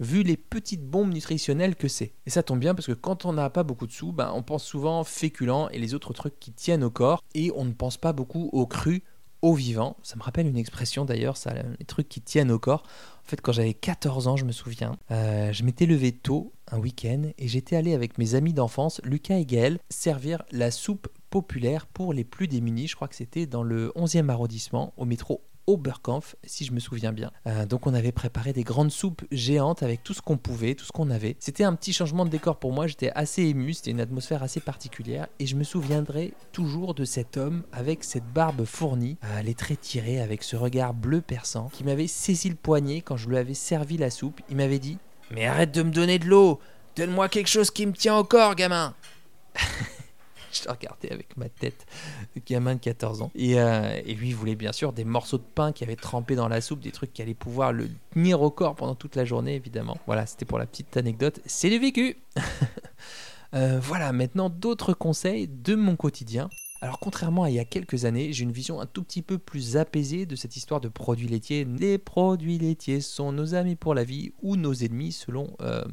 vu 0.00 0.22
les 0.22 0.36
petites 0.36 0.84
bombes 0.84 1.12
nutritionnelles 1.12 1.76
que 1.76 1.88
c'est. 1.88 2.12
Et 2.26 2.30
ça 2.30 2.42
tombe 2.42 2.60
bien 2.60 2.74
parce 2.74 2.86
que 2.86 2.92
quand 2.92 3.24
on 3.24 3.32
n'a 3.32 3.50
pas 3.50 3.62
beaucoup 3.62 3.86
de 3.86 3.92
sous, 3.92 4.12
ben, 4.12 4.30
on 4.34 4.42
pense 4.42 4.64
souvent 4.64 5.04
féculents 5.04 5.68
et 5.70 5.78
les 5.78 5.94
autres 5.94 6.12
trucs 6.12 6.38
qui 6.38 6.52
tiennent 6.52 6.84
au 6.84 6.90
corps, 6.90 7.22
et 7.34 7.50
on 7.54 7.64
ne 7.64 7.72
pense 7.72 7.96
pas 7.96 8.12
beaucoup 8.12 8.50
au 8.52 8.66
cru, 8.66 9.02
au 9.42 9.54
vivant. 9.54 9.96
Ça 10.02 10.16
me 10.16 10.22
rappelle 10.22 10.46
une 10.46 10.56
expression 10.56 11.04
d'ailleurs, 11.04 11.36
ça, 11.36 11.52
les 11.78 11.84
trucs 11.84 12.08
qui 12.08 12.20
tiennent 12.20 12.50
au 12.50 12.58
corps. 12.58 12.82
En 13.24 13.28
fait, 13.28 13.40
quand 13.40 13.52
j'avais 13.52 13.74
14 13.74 14.26
ans, 14.26 14.36
je 14.36 14.44
me 14.44 14.52
souviens, 14.52 14.96
euh, 15.10 15.52
je 15.52 15.62
m'étais 15.62 15.86
levé 15.86 16.12
tôt 16.12 16.52
un 16.70 16.78
week-end 16.78 17.30
et 17.36 17.48
j'étais 17.48 17.76
allé 17.76 17.94
avec 17.94 18.18
mes 18.18 18.34
amis 18.34 18.52
d'enfance, 18.52 19.00
Lucas 19.04 19.36
et 19.36 19.46
Gaël, 19.46 19.78
servir 19.90 20.42
la 20.50 20.70
soupe 20.70 21.08
populaire 21.30 21.86
pour 21.86 22.12
les 22.12 22.24
plus 22.24 22.48
démunis. 22.48 22.88
Je 22.88 22.96
crois 22.96 23.08
que 23.08 23.14
c'était 23.14 23.46
dans 23.46 23.62
le 23.62 23.92
11e 23.96 24.28
arrondissement, 24.28 24.92
au 24.96 25.04
métro 25.04 25.42
Oberkampf, 25.68 26.34
si 26.44 26.64
je 26.64 26.72
me 26.72 26.80
souviens 26.80 27.12
bien. 27.12 27.30
Euh, 27.46 27.66
donc 27.66 27.86
on 27.86 27.92
avait 27.92 28.10
préparé 28.10 28.52
des 28.54 28.64
grandes 28.64 28.90
soupes 28.90 29.22
géantes 29.30 29.82
avec 29.82 30.02
tout 30.02 30.14
ce 30.14 30.22
qu'on 30.22 30.38
pouvait, 30.38 30.74
tout 30.74 30.86
ce 30.86 30.92
qu'on 30.92 31.10
avait. 31.10 31.36
C'était 31.38 31.62
un 31.62 31.74
petit 31.74 31.92
changement 31.92 32.24
de 32.24 32.30
décor 32.30 32.56
pour 32.56 32.72
moi, 32.72 32.86
j'étais 32.86 33.12
assez 33.14 33.42
ému, 33.42 33.74
c'était 33.74 33.90
une 33.90 34.00
atmosphère 34.00 34.42
assez 34.42 34.60
particulière 34.60 35.28
et 35.38 35.46
je 35.46 35.56
me 35.56 35.64
souviendrai 35.64 36.32
toujours 36.52 36.94
de 36.94 37.04
cet 37.04 37.36
homme 37.36 37.64
avec 37.70 38.02
cette 38.02 38.26
barbe 38.32 38.64
fournie, 38.64 39.18
euh, 39.24 39.42
les 39.42 39.54
traits 39.54 39.82
tirés 39.82 40.20
avec 40.20 40.42
ce 40.42 40.56
regard 40.56 40.94
bleu 40.94 41.20
perçant 41.20 41.68
qui 41.68 41.84
m'avait 41.84 42.06
saisi 42.06 42.48
le 42.48 42.56
poignet 42.56 43.02
quand 43.02 43.18
je 43.18 43.28
lui 43.28 43.36
avais 43.36 43.54
servi 43.54 43.98
la 43.98 44.08
soupe. 44.08 44.40
Il 44.48 44.56
m'avait 44.56 44.78
dit 44.78 44.96
"Mais 45.30 45.46
arrête 45.46 45.72
de 45.72 45.82
me 45.82 45.90
donner 45.90 46.18
de 46.18 46.26
l'eau, 46.26 46.60
donne-moi 46.96 47.28
quelque 47.28 47.48
chose 47.48 47.70
qui 47.70 47.84
me 47.84 47.92
tient 47.92 48.16
au 48.16 48.24
corps, 48.24 48.54
gamin." 48.54 48.94
je 50.62 50.68
regardais 50.68 51.12
avec 51.12 51.36
ma 51.36 51.48
tête 51.48 51.86
de 52.34 52.40
gamin 52.44 52.74
de 52.74 52.80
14 52.80 53.22
ans. 53.22 53.30
Euh, 53.38 54.00
et, 54.04 54.14
lui, 54.14 54.28
il 54.28 54.34
voulait 54.34 54.54
bien 54.54 54.72
sûr 54.72 54.92
des 54.92 55.04
morceaux 55.04 55.38
de 55.38 55.42
pain 55.42 55.72
qui 55.72 55.84
avaient 55.84 55.96
trempé 55.96 56.34
dans 56.34 56.48
la 56.48 56.60
soupe, 56.60 56.80
des 56.80 56.92
trucs 56.92 57.12
qui 57.12 57.22
allaient 57.22 57.34
pouvoir 57.34 57.72
le 57.72 57.88
tenir 58.12 58.42
au 58.42 58.50
corps 58.50 58.74
pendant 58.74 58.94
toute 58.94 59.16
la 59.16 59.24
journée, 59.24 59.54
évidemment. 59.54 59.98
Voilà, 60.06 60.26
c'était 60.26 60.44
pour 60.44 60.58
la 60.58 60.66
petite 60.66 60.96
anecdote. 60.96 61.40
C'est 61.46 61.70
du 61.70 61.78
vécu 61.78 62.16
euh, 63.54 63.78
Voilà, 63.82 64.12
maintenant 64.12 64.50
d'autres 64.50 64.92
conseils 64.92 65.48
de 65.48 65.74
mon 65.74 65.96
quotidien. 65.96 66.48
Alors 66.80 67.00
contrairement 67.00 67.42
à 67.42 67.50
il 67.50 67.56
y 67.56 67.58
a 67.58 67.64
quelques 67.64 68.04
années, 68.04 68.32
j'ai 68.32 68.44
une 68.44 68.52
vision 68.52 68.80
un 68.80 68.86
tout 68.86 69.02
petit 69.02 69.22
peu 69.22 69.38
plus 69.38 69.76
apaisée 69.76 70.26
de 70.26 70.36
cette 70.36 70.56
histoire 70.56 70.80
de 70.80 70.88
produits 70.88 71.26
laitiers. 71.26 71.64
Les 71.64 71.98
produits 71.98 72.58
laitiers 72.58 73.00
sont 73.00 73.32
nos 73.32 73.54
amis 73.54 73.74
pour 73.74 73.94
la 73.94 74.04
vie 74.04 74.32
ou 74.42 74.54
nos 74.54 74.72
ennemis 74.72 75.10
selon 75.10 75.56
euh, 75.60 75.84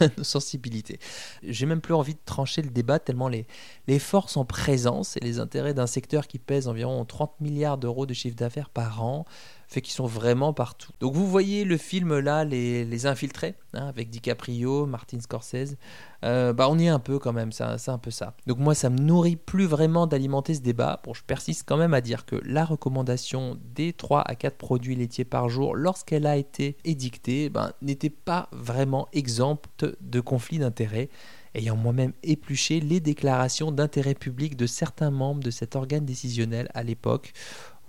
nos 0.18 0.24
sensibilités. 0.24 0.98
J'ai 1.42 1.64
même 1.64 1.80
plus 1.80 1.94
envie 1.94 2.14
de 2.14 2.20
trancher 2.26 2.60
le 2.60 2.68
débat 2.68 2.98
tellement 2.98 3.28
les, 3.28 3.46
les 3.88 3.98
forces 3.98 4.36
en 4.36 4.44
présence 4.44 5.16
et 5.16 5.20
les 5.20 5.38
intérêts 5.38 5.72
d'un 5.72 5.86
secteur 5.86 6.26
qui 6.26 6.38
pèse 6.38 6.68
environ 6.68 7.02
30 7.06 7.40
milliards 7.40 7.78
d'euros 7.78 8.04
de 8.04 8.12
chiffre 8.12 8.36
d'affaires 8.36 8.68
par 8.68 9.02
an 9.02 9.24
fait 9.70 9.82
qu'ils 9.82 9.94
sont 9.94 10.06
vraiment 10.06 10.52
partout. 10.52 10.90
Donc 10.98 11.14
vous 11.14 11.26
voyez 11.28 11.64
le 11.64 11.76
film 11.76 12.18
là, 12.18 12.44
Les, 12.44 13.06
Infiltrés, 13.06 13.54
hein, 13.72 13.86
avec 13.86 14.10
DiCaprio, 14.10 14.84
Martin 14.84 15.20
Scorsese, 15.20 15.76
euh, 16.24 16.52
bah 16.52 16.68
on 16.68 16.78
y 16.78 16.86
est 16.86 16.88
un 16.88 16.98
peu 16.98 17.18
quand 17.18 17.32
même, 17.32 17.52
c'est 17.52 17.88
un 17.88 17.98
peu 17.98 18.10
ça. 18.10 18.34
Donc 18.46 18.58
moi 18.58 18.74
ça 18.74 18.90
me 18.90 18.98
nourrit 18.98 19.36
plus 19.36 19.66
vraiment 19.66 20.08
d'alimenter 20.08 20.54
ce 20.54 20.60
débat. 20.60 21.00
Bon, 21.04 21.14
je 21.14 21.22
persiste 21.22 21.62
quand 21.66 21.76
même 21.76 21.94
à 21.94 22.00
dire 22.00 22.26
que 22.26 22.36
la 22.44 22.64
recommandation 22.64 23.58
des 23.74 23.92
3 23.92 24.22
à 24.22 24.34
4 24.34 24.56
produits 24.56 24.96
laitiers 24.96 25.24
par 25.24 25.48
jour 25.48 25.76
lorsqu'elle 25.76 26.26
a 26.26 26.36
été 26.36 26.76
édictée 26.84 27.48
ben, 27.48 27.72
n'était 27.80 28.10
pas 28.10 28.48
vraiment 28.52 29.08
exempte 29.12 29.86
de 30.00 30.20
conflits 30.20 30.58
d'intérêts 30.58 31.08
ayant 31.54 31.76
moi-même 31.76 32.12
épluché 32.22 32.80
les 32.80 33.00
déclarations 33.00 33.72
d'intérêt 33.72 34.14
public 34.14 34.56
de 34.56 34.66
certains 34.66 35.10
membres 35.10 35.42
de 35.42 35.50
cet 35.50 35.76
organe 35.76 36.04
décisionnel 36.04 36.70
à 36.74 36.82
l'époque. 36.82 37.32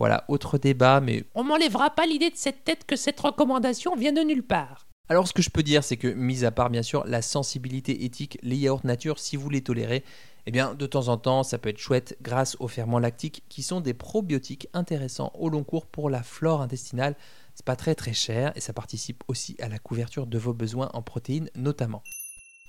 Voilà, 0.02 0.26
autre 0.30 0.58
débat, 0.58 1.00
mais 1.00 1.26
on 1.36 1.44
m'enlèvera 1.44 1.92
pas 1.92 2.08
l'idée 2.08 2.32
de 2.32 2.36
cette 2.36 2.64
tête 2.64 2.86
que 2.88 2.96
cette 2.96 3.20
recommandation 3.20 3.96
vient 3.96 4.12
de 4.12 4.22
nulle 4.22 4.42
part. 4.42 4.88
Alors 5.10 5.28
ce 5.28 5.34
que 5.34 5.44
je 5.44 5.52
peux 5.52 5.62
dire, 5.62 5.84
c'est 5.84 5.96
que, 5.96 6.08
mis 6.08 6.44
à 6.44 6.50
part 6.50 6.72
bien 6.72 6.82
sûr 6.82 7.06
la 7.06 7.22
sensibilité 7.22 8.04
éthique, 8.04 8.40
les 8.42 8.56
yaourts 8.56 8.84
nature, 8.84 9.20
si 9.20 9.36
vous 9.36 9.48
les 9.52 9.62
tolérez, 9.62 10.04
eh 10.48 10.52
bien 10.52 10.74
de 10.74 10.88
temps 10.88 11.10
en 11.10 11.18
temps, 11.18 11.44
ça 11.44 11.60
peut 11.60 11.70
être 11.70 11.78
chouette 11.78 12.18
grâce 12.24 12.58
aux 12.60 12.68
ferments 12.68 12.98
lactiques 12.98 13.44
qui 13.48 13.62
sont 13.62 13.80
des 13.80 13.94
probiotiques 13.94 14.70
intéressants 14.74 15.34
au 15.36 15.50
long 15.50 15.64
cours 15.64 15.86
pour 15.86 16.10
la 16.10 16.24
flore 16.24 16.64
intestinale. 16.64 17.16
C'est 17.54 17.64
pas 17.64 17.76
très 17.76 17.94
très 17.94 18.14
cher 18.14 18.54
et 18.56 18.60
ça 18.60 18.74
participe 18.74 19.24
aussi 19.28 19.56
à 19.62 19.70
la 19.70 19.78
couverture 19.78 20.26
de 20.26 20.40
vos 20.40 20.56
besoins 20.56 20.90
en 20.96 21.04
protéines 21.04 21.52
notamment. 21.54 22.02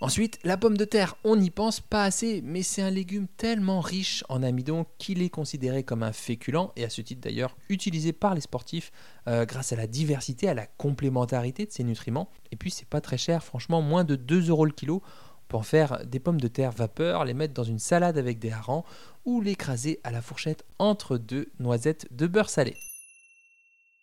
Ensuite, 0.02 0.40
la 0.42 0.56
pomme 0.56 0.76
de 0.76 0.84
terre, 0.84 1.14
on 1.22 1.36
n'y 1.36 1.50
pense 1.50 1.78
pas 1.78 2.02
assez, 2.02 2.42
mais 2.42 2.64
c'est 2.64 2.82
un 2.82 2.90
légume 2.90 3.28
tellement 3.36 3.78
riche 3.78 4.24
en 4.28 4.42
amidon 4.42 4.84
qu'il 4.98 5.22
est 5.22 5.30
considéré 5.30 5.84
comme 5.84 6.02
un 6.02 6.12
féculent, 6.12 6.72
et 6.74 6.82
à 6.82 6.90
ce 6.90 7.02
titre 7.02 7.20
d'ailleurs 7.20 7.56
utilisé 7.68 8.12
par 8.12 8.34
les 8.34 8.40
sportifs 8.40 8.90
euh, 9.28 9.44
grâce 9.44 9.72
à 9.72 9.76
la 9.76 9.86
diversité, 9.86 10.48
à 10.48 10.54
la 10.54 10.66
complémentarité 10.66 11.66
de 11.66 11.70
ses 11.70 11.84
nutriments. 11.84 12.28
Et 12.50 12.56
puis 12.56 12.72
c'est 12.72 12.88
pas 12.88 13.00
très 13.00 13.16
cher, 13.16 13.44
franchement, 13.44 13.80
moins 13.80 14.02
de 14.02 14.16
2 14.16 14.48
euros 14.48 14.64
le 14.64 14.72
kilo. 14.72 15.02
Peut 15.46 15.58
en 15.58 15.62
faire 15.62 16.04
des 16.04 16.18
pommes 16.18 16.40
de 16.40 16.48
terre 16.48 16.72
vapeur, 16.72 17.24
les 17.24 17.32
mettre 17.32 17.54
dans 17.54 17.62
une 17.62 17.78
salade 17.78 18.18
avec 18.18 18.40
des 18.40 18.50
harengs, 18.50 18.82
ou 19.24 19.40
l'écraser 19.40 20.00
à 20.02 20.10
la 20.10 20.20
fourchette 20.20 20.64
entre 20.80 21.16
deux 21.16 21.52
noisettes 21.60 22.08
de 22.10 22.26
beurre 22.26 22.50
salé. 22.50 22.74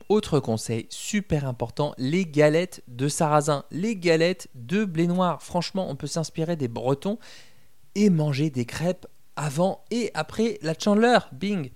Autre 0.09 0.39
conseil 0.39 0.87
super 0.89 1.47
important, 1.47 1.93
les 1.99 2.25
galettes 2.25 2.81
de 2.87 3.07
sarrasin, 3.07 3.63
les 3.69 3.95
galettes 3.95 4.47
de 4.55 4.83
blé 4.83 5.05
noir. 5.05 5.43
Franchement, 5.43 5.87
on 5.87 5.95
peut 5.95 6.07
s'inspirer 6.07 6.55
des 6.55 6.67
Bretons 6.67 7.19
et 7.93 8.09
manger 8.09 8.49
des 8.49 8.65
crêpes 8.65 9.05
avant 9.35 9.83
et 9.91 10.09
après 10.15 10.57
la 10.63 10.73
Chandler. 10.73 11.19
Bing 11.31 11.69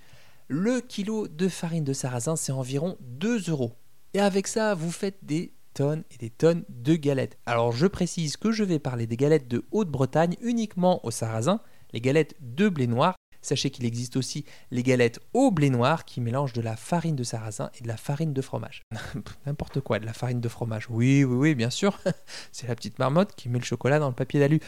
Le 0.48 0.82
kilo 0.82 1.28
de 1.28 1.48
farine 1.48 1.84
de 1.84 1.94
sarrasin, 1.94 2.36
c'est 2.36 2.52
environ 2.52 2.98
2 3.02 3.52
euros. 3.52 3.76
Et 4.16 4.20
avec 4.20 4.48
ça, 4.48 4.74
vous 4.74 4.92
faites 4.92 5.24
des 5.24 5.54
tonnes 5.76 6.04
et 6.10 6.18
des 6.18 6.32
tonnes 6.32 6.64
de 6.70 6.96
galettes. 6.96 7.38
Alors 7.46 7.72
je 7.72 7.86
précise 7.86 8.38
que 8.38 8.52
je 8.52 8.64
vais 8.64 8.80
parler 8.80 9.06
des 9.06 9.18
galettes 9.18 9.48
de 9.48 9.64
Haute-Bretagne 9.72 10.38
uniquement 10.42 11.06
au 11.06 11.12
sarrasin. 11.12 11.62
Les 11.92 12.02
galettes 12.02 12.34
de 12.40 12.68
blé 12.68 12.88
noir, 12.88 13.14
Sachez 13.44 13.70
qu'il 13.70 13.86
existe 13.86 14.16
aussi 14.16 14.46
les 14.72 14.82
galettes 14.84 15.20
au 15.34 15.52
blé 15.52 15.70
noir 15.70 16.06
qui 16.06 16.22
mélangent 16.22 16.54
de 16.54 16.62
la 16.62 16.78
farine 16.78 17.16
de 17.16 17.24
sarrasin 17.24 17.70
et 17.78 17.84
de 17.84 17.88
la 17.88 17.98
farine 17.98 18.34
de 18.34 18.42
fromage. 18.42 18.82
N'importe 19.46 19.82
quoi, 19.82 20.00
de 20.00 20.06
la 20.06 20.14
farine 20.14 20.42
de 20.42 20.50
fromage. 20.50 20.88
Oui, 20.90 21.24
oui, 21.26 21.36
oui, 21.36 21.56
bien 21.56 21.70
sûr. 21.70 22.00
C'est 22.52 22.68
la 22.68 22.76
petite 22.76 22.98
marmotte 23.00 23.36
qui 23.36 23.50
met 23.50 23.60
le 23.60 23.66
chocolat 23.66 24.00
dans 24.00 24.08
le 24.08 24.16
papier 24.16 24.40
d'alu. 24.40 24.62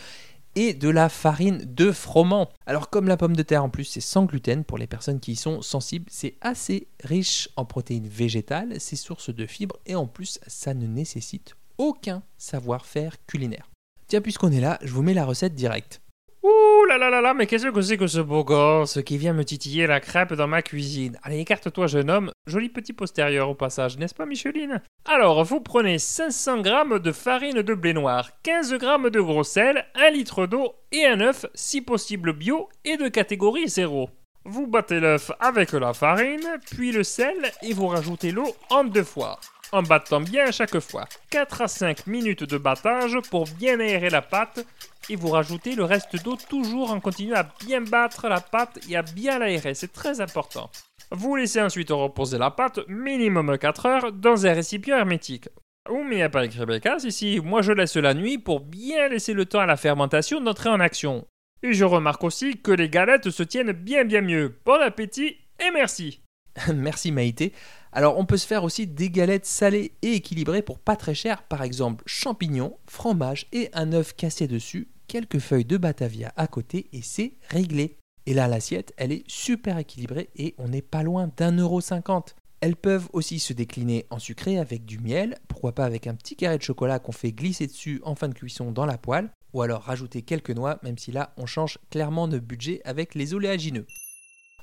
et 0.55 0.73
de 0.73 0.89
la 0.89 1.09
farine 1.09 1.63
de 1.65 1.91
froment. 1.91 2.49
Alors 2.65 2.89
comme 2.89 3.07
la 3.07 3.17
pomme 3.17 3.35
de 3.35 3.43
terre 3.43 3.63
en 3.63 3.69
plus 3.69 3.85
c'est 3.85 4.01
sans 4.01 4.25
gluten 4.25 4.63
pour 4.63 4.77
les 4.77 4.87
personnes 4.87 5.19
qui 5.19 5.33
y 5.33 5.35
sont 5.35 5.61
sensibles, 5.61 6.05
c'est 6.09 6.35
assez 6.41 6.87
riche 7.03 7.49
en 7.55 7.65
protéines 7.65 8.07
végétales, 8.07 8.79
c'est 8.79 8.95
source 8.95 9.33
de 9.33 9.45
fibres 9.45 9.77
et 9.85 9.95
en 9.95 10.07
plus 10.07 10.39
ça 10.47 10.73
ne 10.73 10.87
nécessite 10.87 11.55
aucun 11.77 12.23
savoir-faire 12.37 13.17
culinaire. 13.25 13.69
Tiens 14.07 14.21
puisqu'on 14.21 14.51
est 14.51 14.61
là, 14.61 14.79
je 14.81 14.93
vous 14.93 15.01
mets 15.01 15.13
la 15.13 15.25
recette 15.25 15.55
directe. 15.55 16.01
Ouh 16.45 16.85
là 16.85 16.99
là 16.99 17.09
là 17.09 17.21
là, 17.21 17.33
mais 17.33 17.47
qu'est-ce 17.47 17.69
que 17.69 17.81
c'est 17.81 17.97
que 17.97 18.05
ce 18.05 18.19
beau 18.19 18.43
gosse 18.43 18.99
qui 19.03 19.17
vient 19.17 19.33
me 19.33 19.43
titiller 19.43 19.87
la 19.87 19.99
crêpe 19.99 20.35
dans 20.35 20.47
ma 20.47 20.61
cuisine? 20.61 21.17
Allez, 21.23 21.39
écarte-toi, 21.39 21.87
jeune 21.87 22.11
homme. 22.11 22.29
Joli 22.45 22.69
petit 22.69 22.93
postérieur 22.93 23.49
au 23.49 23.55
passage, 23.55 23.97
n'est-ce 23.97 24.13
pas, 24.13 24.27
Micheline? 24.27 24.79
Alors, 25.05 25.43
vous 25.43 25.59
prenez 25.59 25.97
500 25.97 26.63
g 26.63 26.99
de 26.99 27.11
farine 27.11 27.63
de 27.63 27.73
blé 27.73 27.93
noir, 27.93 28.29
15 28.43 28.73
g 28.73 28.77
de 28.77 29.19
gros 29.21 29.43
sel, 29.43 29.87
1 29.95 30.11
litre 30.11 30.45
d'eau 30.45 30.75
et 30.91 31.07
un 31.07 31.19
œuf, 31.19 31.47
si 31.55 31.81
possible 31.81 32.33
bio 32.33 32.69
et 32.83 32.97
de 32.97 33.07
catégorie 33.07 33.67
0. 33.67 34.11
Vous 34.43 34.67
battez 34.67 34.99
l'œuf 34.99 35.31
avec 35.39 35.71
la 35.71 35.95
farine, 35.95 36.59
puis 36.69 36.91
le 36.91 37.03
sel 37.03 37.51
et 37.63 37.73
vous 37.73 37.87
rajoutez 37.87 38.31
l'eau 38.31 38.55
en 38.69 38.83
deux 38.83 39.03
fois 39.03 39.39
en 39.71 39.83
battant 39.83 40.21
bien 40.21 40.45
à 40.47 40.51
chaque 40.51 40.79
fois. 40.79 41.05
4 41.29 41.61
à 41.61 41.67
5 41.67 42.07
minutes 42.07 42.43
de 42.43 42.57
battage 42.57 43.17
pour 43.29 43.45
bien 43.59 43.79
aérer 43.79 44.09
la 44.09 44.21
pâte 44.21 44.65
et 45.09 45.15
vous 45.15 45.29
rajoutez 45.29 45.75
le 45.75 45.83
reste 45.83 46.21
d'eau 46.23 46.37
toujours 46.49 46.91
en 46.91 46.99
continuant 46.99 47.37
à 47.37 47.47
bien 47.65 47.81
battre 47.81 48.27
la 48.27 48.41
pâte 48.41 48.79
et 48.89 48.95
à 48.95 49.01
bien 49.01 49.39
l'aérer, 49.39 49.73
c'est 49.73 49.93
très 49.93 50.21
important. 50.21 50.69
Vous 51.11 51.35
laissez 51.35 51.61
ensuite 51.61 51.91
reposer 51.91 52.37
la 52.37 52.51
pâte 52.51 52.79
minimum 52.87 53.57
4 53.57 53.85
heures 53.85 54.11
dans 54.11 54.45
un 54.45 54.53
récipient 54.53 54.97
hermétique. 54.97 55.49
Oh 55.89 56.03
mais 56.03 56.23
a 56.23 56.29
pas 56.29 56.45
écrit 56.45 56.59
Rebecca, 56.59 56.97
ici, 57.03 57.39
moi 57.43 57.61
je 57.61 57.71
laisse 57.71 57.95
la 57.95 58.15
nuit 58.15 58.39
pour 58.39 58.59
bien 58.59 59.07
laisser 59.07 59.33
le 59.33 59.45
temps 59.45 59.59
à 59.59 59.67
la 59.67 59.77
fermentation 59.77 60.41
d'entrer 60.41 60.69
en 60.69 60.79
action. 60.79 61.27
Et 61.61 61.73
je 61.73 61.85
remarque 61.85 62.23
aussi 62.23 62.57
que 62.57 62.71
les 62.71 62.89
galettes 62.89 63.29
se 63.29 63.43
tiennent 63.43 63.71
bien 63.71 64.03
bien 64.03 64.21
mieux. 64.21 64.59
Bon 64.65 64.81
appétit 64.81 65.37
et 65.59 65.71
merci 65.71 66.21
Merci 66.73 67.11
Maïté. 67.11 67.53
Alors 67.97 68.19
on 68.19 68.25
peut 68.25 68.35
se 68.35 68.45
faire 68.45 68.65
aussi 68.65 68.87
des 68.87 69.09
galettes 69.09 69.45
salées 69.45 69.93
et 70.01 70.15
équilibrées 70.15 70.61
pour 70.61 70.79
pas 70.79 70.97
très 70.97 71.15
cher, 71.15 71.43
par 71.43 71.63
exemple 71.63 72.03
champignons, 72.05 72.75
fromage 72.87 73.47
et 73.53 73.69
un 73.71 73.93
œuf 73.93 74.13
cassé 74.17 74.47
dessus, 74.47 74.89
quelques 75.07 75.39
feuilles 75.39 75.63
de 75.63 75.77
batavia 75.77 76.33
à 76.35 76.47
côté 76.47 76.89
et 76.91 77.01
c'est 77.01 77.35
réglé. 77.49 77.95
Et 78.25 78.33
là 78.33 78.49
l'assiette, 78.49 78.93
elle 78.97 79.13
est 79.13 79.23
super 79.27 79.77
équilibrée 79.77 80.29
et 80.35 80.55
on 80.57 80.67
n'est 80.67 80.81
pas 80.81 81.03
loin 81.03 81.31
d'un 81.37 81.55
euro 81.55 81.79
cinquante. 81.79 82.35
Elles 82.59 82.75
peuvent 82.75 83.07
aussi 83.13 83.39
se 83.39 83.53
décliner 83.53 84.05
en 84.09 84.19
sucré 84.19 84.59
avec 84.59 84.83
du 84.83 84.99
miel, 84.99 85.37
pourquoi 85.47 85.73
pas 85.73 85.85
avec 85.85 86.05
un 86.05 86.15
petit 86.15 86.35
carré 86.35 86.57
de 86.57 86.63
chocolat 86.63 86.99
qu'on 86.99 87.13
fait 87.13 87.31
glisser 87.31 87.67
dessus 87.67 88.01
en 88.03 88.15
fin 88.15 88.27
de 88.27 88.33
cuisson 88.33 88.73
dans 88.73 88.85
la 88.85 88.97
poêle, 88.97 89.29
ou 89.53 89.61
alors 89.61 89.83
rajouter 89.83 90.21
quelques 90.21 90.51
noix, 90.51 90.79
même 90.83 90.97
si 90.97 91.13
là 91.13 91.33
on 91.37 91.45
change 91.45 91.77
clairement 91.91 92.27
de 92.27 92.39
budget 92.39 92.81
avec 92.83 93.15
les 93.15 93.33
oléagineux. 93.33 93.85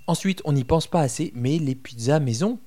Ensuite, 0.06 0.42
on 0.44 0.52
n'y 0.52 0.64
pense 0.64 0.88
pas 0.88 1.00
assez, 1.00 1.32
mais 1.34 1.58
les 1.58 1.76
pizzas 1.76 2.18
maison, 2.18 2.58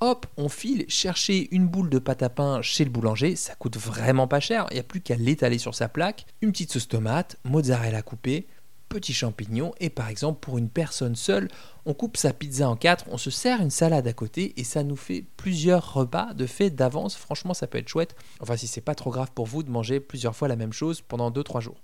hop, 0.00 0.26
on 0.36 0.48
file. 0.48 0.84
Chercher 0.88 1.48
une 1.54 1.68
boule 1.68 1.90
de 1.90 1.98
pâte 1.98 2.22
à 2.22 2.28
pain 2.28 2.62
chez 2.62 2.84
le 2.84 2.90
boulanger, 2.90 3.36
ça 3.36 3.54
coûte 3.54 3.76
vraiment 3.76 4.28
pas 4.28 4.40
cher, 4.40 4.66
il 4.70 4.74
n'y 4.74 4.80
a 4.80 4.84
plus 4.84 5.00
qu'à 5.00 5.16
l'étaler 5.16 5.58
sur 5.58 5.74
sa 5.74 5.88
plaque, 5.88 6.26
une 6.42 6.52
petite 6.52 6.72
sauce 6.72 6.88
tomate, 6.88 7.36
mozzarella 7.44 8.02
coupée, 8.02 8.46
petits 8.88 9.14
champignons, 9.14 9.72
et 9.80 9.90
par 9.90 10.08
exemple 10.08 10.40
pour 10.40 10.58
une 10.58 10.68
personne 10.68 11.16
seule, 11.16 11.48
on 11.86 11.94
coupe 11.94 12.16
sa 12.16 12.32
pizza 12.32 12.68
en 12.68 12.76
quatre, 12.76 13.04
on 13.10 13.18
se 13.18 13.30
sert 13.30 13.60
une 13.60 13.70
salade 13.70 14.06
à 14.06 14.12
côté, 14.12 14.58
et 14.60 14.64
ça 14.64 14.84
nous 14.84 14.96
fait 14.96 15.24
plusieurs 15.36 15.94
repas 15.94 16.34
de 16.34 16.46
fait 16.46 16.70
d'avance, 16.70 17.16
franchement 17.16 17.54
ça 17.54 17.66
peut 17.66 17.78
être 17.78 17.88
chouette, 17.88 18.14
enfin 18.40 18.56
si 18.56 18.66
c'est 18.66 18.80
pas 18.80 18.94
trop 18.94 19.10
grave 19.10 19.32
pour 19.34 19.46
vous 19.46 19.62
de 19.62 19.70
manger 19.70 20.00
plusieurs 20.00 20.36
fois 20.36 20.48
la 20.48 20.56
même 20.56 20.72
chose 20.72 21.00
pendant 21.00 21.30
2-3 21.30 21.60
jours. 21.60 21.82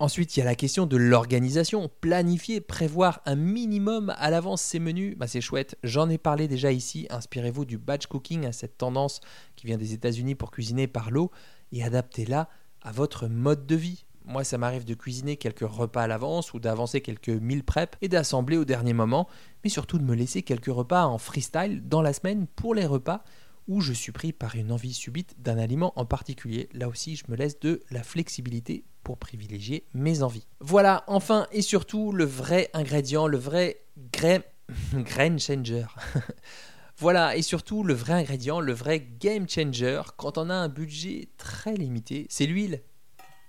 Ensuite, 0.00 0.36
il 0.36 0.40
y 0.40 0.42
a 0.42 0.46
la 0.46 0.54
question 0.54 0.86
de 0.86 0.96
l'organisation. 0.96 1.90
Planifier, 2.00 2.60
prévoir 2.60 3.20
un 3.26 3.34
minimum 3.34 4.14
à 4.16 4.30
l'avance 4.30 4.62
ces 4.62 4.78
menus, 4.78 5.16
bah 5.16 5.26
c'est 5.26 5.40
chouette. 5.40 5.76
J'en 5.82 6.08
ai 6.08 6.18
parlé 6.18 6.46
déjà 6.46 6.70
ici. 6.70 7.08
Inspirez-vous 7.10 7.64
du 7.64 7.78
batch 7.78 8.06
cooking, 8.06 8.46
à 8.46 8.52
cette 8.52 8.78
tendance 8.78 9.20
qui 9.56 9.66
vient 9.66 9.76
des 9.76 9.94
États-Unis 9.94 10.36
pour 10.36 10.52
cuisiner 10.52 10.86
par 10.86 11.10
l'eau, 11.10 11.32
et 11.72 11.82
adaptez-la 11.82 12.48
à 12.80 12.92
votre 12.92 13.26
mode 13.26 13.66
de 13.66 13.74
vie. 13.74 14.04
Moi, 14.24 14.44
ça 14.44 14.56
m'arrive 14.56 14.84
de 14.84 14.94
cuisiner 14.94 15.36
quelques 15.36 15.68
repas 15.68 16.02
à 16.02 16.06
l'avance 16.06 16.54
ou 16.54 16.60
d'avancer 16.60 17.00
quelques 17.00 17.30
mille 17.30 17.64
prep 17.64 17.96
et 18.00 18.08
d'assembler 18.08 18.56
au 18.56 18.64
dernier 18.64 18.92
moment, 18.92 19.26
mais 19.64 19.70
surtout 19.70 19.98
de 19.98 20.04
me 20.04 20.14
laisser 20.14 20.42
quelques 20.42 20.66
repas 20.66 21.06
en 21.06 21.18
freestyle 21.18 21.82
dans 21.88 22.02
la 22.02 22.12
semaine 22.12 22.46
pour 22.46 22.72
les 22.72 22.86
repas 22.86 23.24
où 23.68 23.80
je 23.80 23.92
suis 23.92 24.12
pris 24.12 24.32
par 24.32 24.56
une 24.56 24.72
envie 24.72 24.94
subite 24.94 25.36
d'un 25.38 25.58
aliment 25.58 25.92
en 25.96 26.06
particulier. 26.06 26.68
Là 26.72 26.88
aussi, 26.88 27.16
je 27.16 27.24
me 27.28 27.36
laisse 27.36 27.60
de 27.60 27.82
la 27.90 28.02
flexibilité 28.02 28.84
pour 29.04 29.18
privilégier 29.18 29.84
mes 29.94 30.22
envies. 30.22 30.46
Voilà, 30.60 31.04
enfin 31.06 31.46
et 31.52 31.62
surtout, 31.62 32.10
le 32.12 32.24
vrai 32.24 32.70
ingrédient, 32.72 33.26
le 33.26 33.38
vrai 33.38 33.82
grain, 34.12 34.40
grain 34.94 35.38
changer. 35.38 35.86
voilà, 36.96 37.36
et 37.36 37.42
surtout, 37.42 37.84
le 37.84 37.94
vrai 37.94 38.14
ingrédient, 38.14 38.60
le 38.60 38.72
vrai 38.72 39.06
game 39.20 39.48
changer, 39.48 40.02
quand 40.16 40.38
on 40.38 40.50
a 40.50 40.54
un 40.54 40.68
budget 40.68 41.28
très 41.36 41.74
limité, 41.74 42.26
c'est 42.30 42.46
l'huile. 42.46 42.82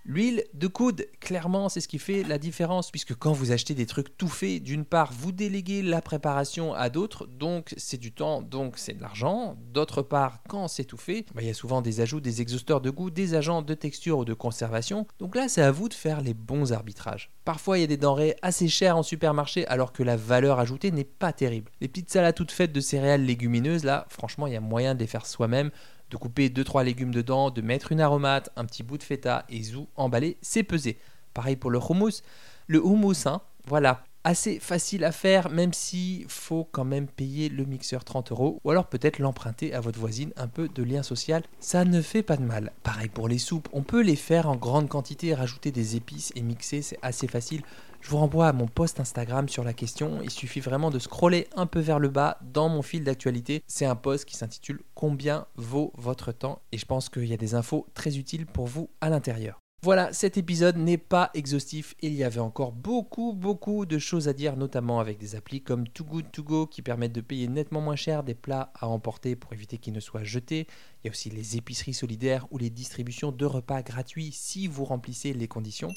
L'huile 0.06 0.44
de 0.54 0.68
coude, 0.68 1.06
clairement, 1.20 1.70
c'est 1.70 1.82
ce 1.82 1.88
qui 1.88 2.00
fait 2.00 2.24
la 2.24 2.38
différence, 2.38 2.90
puisque 2.90 3.16
quand 3.16 3.34
vous 3.34 3.52
achetez 3.52 3.76
des 3.76 3.86
trucs 3.86 4.18
tout 4.18 4.28
faits, 4.28 4.64
d'une 4.64 4.86
part, 4.86 5.12
vous 5.12 5.32
déléguez 5.32 5.82
la 5.82 6.02
préparation 6.02 6.74
à 6.74 6.90
d'autres, 6.90 7.28
donc 7.28 7.74
c'est 7.78 8.00
du 8.00 8.12
temps, 8.12 8.42
donc 8.42 8.78
c'est 8.78 8.94
de 8.94 9.02
l'argent. 9.02 9.58
D'autre 9.74 10.02
part, 10.02 10.42
quand 10.48 10.68
c'est 10.68 10.86
tout 10.86 10.98
fait, 10.98 11.26
bah, 11.36 11.42
il 11.42 11.48
y 11.48 11.52
a 11.52 11.54
souvent 11.54 11.82
des 11.82 12.02
ajouts, 12.02 12.22
des 12.22 12.42
exhausteurs 12.42 12.82
de 12.82 12.90
goût, 12.90 13.10
des 13.10 13.36
agents 13.36 13.62
de 13.62 13.74
texture 13.74 14.20
ou 14.20 14.26
de 14.26 14.34
conservation. 14.34 15.06
Donc 15.20 15.36
là, 15.36 15.48
c'est 15.48 15.62
à 15.62 15.72
vous 15.72 15.90
de 15.90 15.94
faire 15.94 16.22
les 16.22 16.34
bons 16.34 16.72
arbitrages. 16.72 17.32
Parfois, 17.46 17.78
il 17.78 17.82
y 17.82 17.84
a 17.84 17.88
des 17.88 17.98
denrées 17.98 18.36
assez 18.42 18.68
chères 18.68 18.98
en 18.98 19.04
supermarché, 19.04 19.68
alors 19.68 19.92
que 19.92 20.04
la 20.04 20.16
valeur 20.16 20.60
ajoutée 20.60 20.92
n'est 20.92 21.04
pas 21.04 21.34
terrible. 21.34 21.72
Les 21.82 21.88
petites 21.88 22.10
salades 22.10 22.36
toutes 22.36 22.52
faites 22.52 22.72
de 22.72 22.80
céréales 22.80 23.26
légumineuses, 23.26 23.84
là, 23.84 24.06
franchement, 24.10 24.48
il 24.48 24.54
y 24.54 24.58
a 24.58 24.62
moyen 24.62 24.96
de 24.96 25.00
les 25.00 25.08
faire 25.08 25.26
soi-même 25.26 25.72
de 26.10 26.18
couper 26.18 26.50
2-3 26.50 26.84
légumes 26.84 27.14
dedans, 27.14 27.52
de 27.52 27.62
mettre 27.62 27.92
une 27.92 28.02
aromate, 28.02 28.50
un 28.56 28.66
petit 28.66 28.84
bout 28.84 28.98
de 28.98 29.04
feta 29.04 29.46
et 29.50 29.62
zou 29.64 29.88
emballé, 29.96 30.38
c'est 30.42 30.64
pesé. 30.64 30.98
Pareil 31.34 31.56
pour 31.56 31.72
le 31.72 31.80
hummus. 31.80 32.24
Le 32.68 32.80
hummus, 32.80 33.26
hein, 33.26 33.42
voilà, 33.66 34.04
assez 34.24 34.60
facile 34.60 35.04
à 35.06 35.12
faire, 35.12 35.50
même 35.50 35.74
s'il 35.74 36.26
faut 36.28 36.68
quand 36.72 36.86
même 36.86 37.08
payer 37.08 37.50
le 37.50 37.66
mixeur 37.66 38.04
30 38.04 38.32
euros, 38.32 38.60
ou 38.64 38.72
alors 38.72 38.88
peut-être 38.88 39.20
l'emprunter 39.20 39.74
à 39.74 39.80
votre 39.80 40.00
voisine, 40.00 40.32
un 40.36 40.48
peu 40.48 40.68
de 40.68 40.84
lien 40.84 41.04
social, 41.04 41.44
ça 41.60 41.86
ne 41.86 42.02
fait 42.02 42.24
pas 42.24 42.38
de 42.38 42.44
mal. 42.44 42.72
Pareil 42.84 43.10
pour 43.10 43.28
les 43.28 43.38
soupes, 43.38 43.70
on 43.72 43.84
peut 43.84 44.02
les 44.02 44.16
faire 44.16 44.50
en 44.50 44.56
grande 44.56 44.90
quantité, 44.90 45.34
rajouter 45.34 45.72
des 45.72 45.96
épices 45.96 46.32
et 46.36 46.42
mixer, 46.42 46.82
c'est 46.82 47.00
assez 47.02 47.28
facile. 47.28 47.64
Je 48.02 48.10
vous 48.10 48.18
renvoie 48.18 48.48
à 48.48 48.54
mon 48.54 48.68
post 48.68 49.00
Instagram 49.00 49.50
sur 49.50 49.64
la 49.64 49.74
question. 49.74 50.20
Il 50.24 50.30
suffit 50.30 50.62
vraiment 50.62 50.90
de 50.90 51.00
scroller 51.00 51.48
un 51.56 51.66
peu 51.66 51.80
vers 51.80 52.00
le 52.00 52.10
bas 52.10 52.40
dans 52.42 52.70
mon 52.70 52.82
fil 52.82 53.04
d'actualité. 53.04 53.62
C'est 53.68 53.86
un 53.86 53.96
post 53.96 54.26
qui 54.26 54.38
s'intitule 54.38 54.82
Combien 54.96 55.46
vaut 55.56 55.92
votre 55.98 56.32
temps? 56.32 56.62
Et 56.72 56.78
je 56.78 56.86
pense 56.86 57.10
qu'il 57.10 57.26
y 57.26 57.34
a 57.34 57.38
des 57.38 57.56
infos 57.56 57.88
très 57.94 58.18
utiles 58.18 58.46
pour 58.46 58.68
vous 58.68 58.90
à 59.02 59.10
l'intérieur. 59.10 59.60
Voilà, 59.82 60.12
cet 60.12 60.38
épisode 60.38 60.76
n'est 60.76 60.98
pas 60.98 61.30
exhaustif. 61.34 61.96
Il 62.02 62.14
y 62.14 62.26
avait 62.26 62.42
encore 62.42 62.74
beaucoup, 62.74 63.34
beaucoup 63.34 63.86
de 63.86 63.98
choses 63.98 64.28
à 64.28 64.34
dire, 64.34 64.58
notamment 64.58 65.00
avec 65.00 65.18
des 65.18 65.36
applis 65.36 65.62
comme 65.62 65.88
Too 65.88 66.04
Good 66.04 66.32
To 66.34 66.44
Go 66.44 66.68
qui 66.68 66.82
permettent 66.82 67.14
de 67.14 67.22
payer 67.22 67.48
nettement 67.48 67.80
moins 67.80 67.96
cher 67.96 68.24
des 68.24 68.36
plats 68.36 68.74
à 68.76 68.88
emporter 68.88 69.38
pour 69.38 69.54
éviter 69.54 69.78
qu'ils 69.78 69.94
ne 69.94 70.02
soient 70.02 70.24
jetés. 70.24 70.68
Il 71.04 71.08
y 71.08 71.10
a 71.10 71.12
aussi 71.12 71.30
les 71.30 71.56
épiceries 71.56 71.94
solidaires 71.94 72.46
ou 72.52 72.58
les 72.58 72.70
distributions 72.70 73.32
de 73.32 73.46
repas 73.46 73.82
gratuits 73.82 74.32
si 74.34 74.68
vous 74.68 74.84
remplissez 74.84 75.32
les 75.32 75.48
conditions 75.48 75.92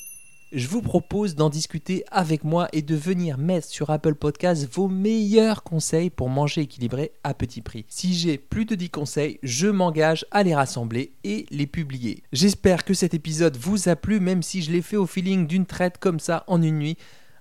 je 0.53 0.69
vous 0.69 0.83
propose 0.83 1.35
d'en 1.35 1.49
discuter 1.49 2.05
avec 2.11 2.45
moi 2.45 2.69
et 2.73 2.83
de 2.83 2.95
venir 2.95 3.39
mettre 3.39 3.67
sur 3.67 3.89
Apple 3.89 4.15
Podcast 4.15 4.69
vos 4.71 4.87
meilleurs 4.87 5.63
conseils 5.63 6.11
pour 6.11 6.29
manger 6.29 6.63
équilibré 6.63 7.13
à 7.25 7.33
petit 7.33 7.63
prix. 7.63 7.87
Si 7.89 8.13
j'ai 8.15 8.37
plus 8.37 8.67
de 8.67 8.75
10 8.75 8.91
conseils, 8.91 9.39
je 9.43 9.69
m'engage 9.69 10.27
à 10.31 10.43
les 10.43 10.55
rassembler 10.55 11.13
et 11.25 11.47
les 11.51 11.67
publier. 11.67 12.23
J'espère 12.33 12.85
que 12.85 12.93
cet 12.93 13.15
épisode 13.15 13.57
vous 13.57 13.89
a 13.89 13.97
plu, 13.97 14.21
même 14.21 14.43
si 14.43 14.61
je 14.61 14.71
l'ai 14.71 14.83
fait 14.83 14.99
au 14.99 15.07
feeling 15.07 15.47
d'une 15.47 15.67
traite 15.67 15.97
comme 15.99 16.21
ça 16.21 16.45
en 16.47 16.63
une 16.63 16.79
nuit. 16.79 16.99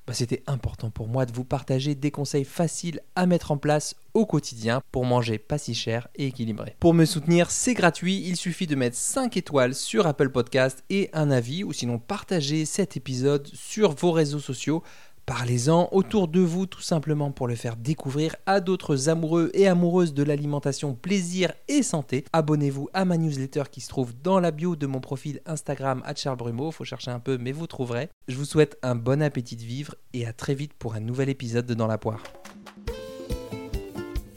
Bah, 0.08 0.14
c'était 0.14 0.44
important 0.48 0.90
pour 0.90 1.08
moi 1.08 1.26
de 1.26 1.32
vous 1.32 1.44
partager 1.44 1.94
des 1.96 2.12
conseils 2.12 2.44
faciles 2.44 3.02
à 3.16 3.26
mettre 3.28 3.52
en 3.52 3.58
place 3.58 3.96
au 4.14 4.26
quotidien 4.26 4.82
pour 4.92 5.06
manger 5.06 5.38
pas 5.38 5.58
si 5.58 5.74
cher 5.74 6.08
et 6.16 6.28
équilibré. 6.28 6.76
Pour 6.80 6.94
me 6.94 7.06
soutenir, 7.06 7.52
c'est 7.52 7.76
gratuit, 7.76 8.24
il 8.26 8.36
suffit 8.36 8.68
de 8.68 8.76
mettre 8.76 8.98
5 8.98 9.38
étoiles 9.38 9.76
sur 9.76 10.08
Apple 10.08 10.30
Podcast 10.30 10.84
et 10.90 11.10
un 11.14 11.30
avis 11.30 11.64
ou 11.64 11.72
sinon 11.72 12.00
partager 12.00 12.66
cet 12.66 12.98
épisode 12.98 13.48
sur 13.54 13.92
vos 13.92 14.12
réseaux 14.12 14.40
sociaux 14.40 14.84
Parlez-en 15.26 15.88
autour 15.92 16.28
de 16.28 16.42
vous 16.42 16.66
tout 16.66 16.82
simplement 16.82 17.32
pour 17.32 17.48
le 17.48 17.56
faire 17.56 17.78
découvrir 17.78 18.36
à 18.46 18.60
d'autres 18.60 19.10
amoureux 19.10 19.52
et 19.54 19.68
amoureuses 19.68 20.14
de 20.14 20.24
l'alimentation, 20.24 20.94
plaisir 20.94 21.54
et 21.68 21.84
santé. 21.84 22.26
Abonnez-vous 22.34 22.90
à 22.94 23.06
ma 23.06 23.18
newsletter 23.18 23.64
qui 23.72 23.82
se 23.82 23.90
trouve 23.90 24.14
dans 24.24 24.40
la 24.40 24.52
bio 24.52 24.76
de 24.76 24.88
mon 24.88 25.00
profil 25.00 25.42
Instagram 25.46 26.02
à 26.06 26.16
Charles 26.16 26.38
Brumeau. 26.38 26.72
Faut 26.72 26.84
chercher 26.84 27.12
un 27.12 27.20
peu, 27.20 27.38
mais 27.38 27.52
vous 27.52 27.68
trouverez. 27.68 28.10
Je 28.28 28.36
vous 28.36 28.46
souhaite 28.46 28.78
un 28.84 28.96
bon 28.96 29.22
appétit 29.22 29.56
de 29.56 29.64
vivre 29.64 29.96
et 30.14 30.26
à 30.26 30.34
très 30.34 30.56
vite 30.56 30.74
pour 30.74 30.96
un 30.96 31.00
nouvel 31.00 31.30
épisode 31.30 31.66
de 31.66 31.74
Dans 31.74 31.88
la 31.88 31.98
poire. 31.98 32.24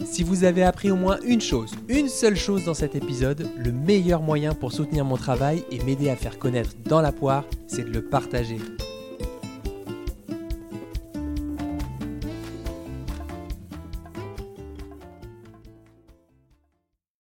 Si 0.05 0.23
vous 0.23 0.45
avez 0.45 0.63
appris 0.63 0.93
au 0.93 0.97
moins 0.97 1.19
une 1.25 1.41
chose, 1.41 1.75
une 1.89 2.09
seule 2.09 2.37
chose 2.37 2.67
dans 2.67 2.75
cet 2.75 2.95
épisode, 2.95 3.51
le 3.57 3.73
meilleur 3.73 4.23
moyen 4.23 4.55
pour 4.55 4.73
soutenir 4.73 5.05
mon 5.05 5.17
travail 5.17 5.65
et 5.73 5.83
m'aider 5.83 6.09
à 6.09 6.15
faire 6.15 6.39
connaître 6.39 6.71
dans 6.85 7.01
la 7.01 7.11
poire, 7.11 7.45
c'est 7.67 7.85
de 7.85 7.91
le 7.91 8.05
partager. 8.05 8.59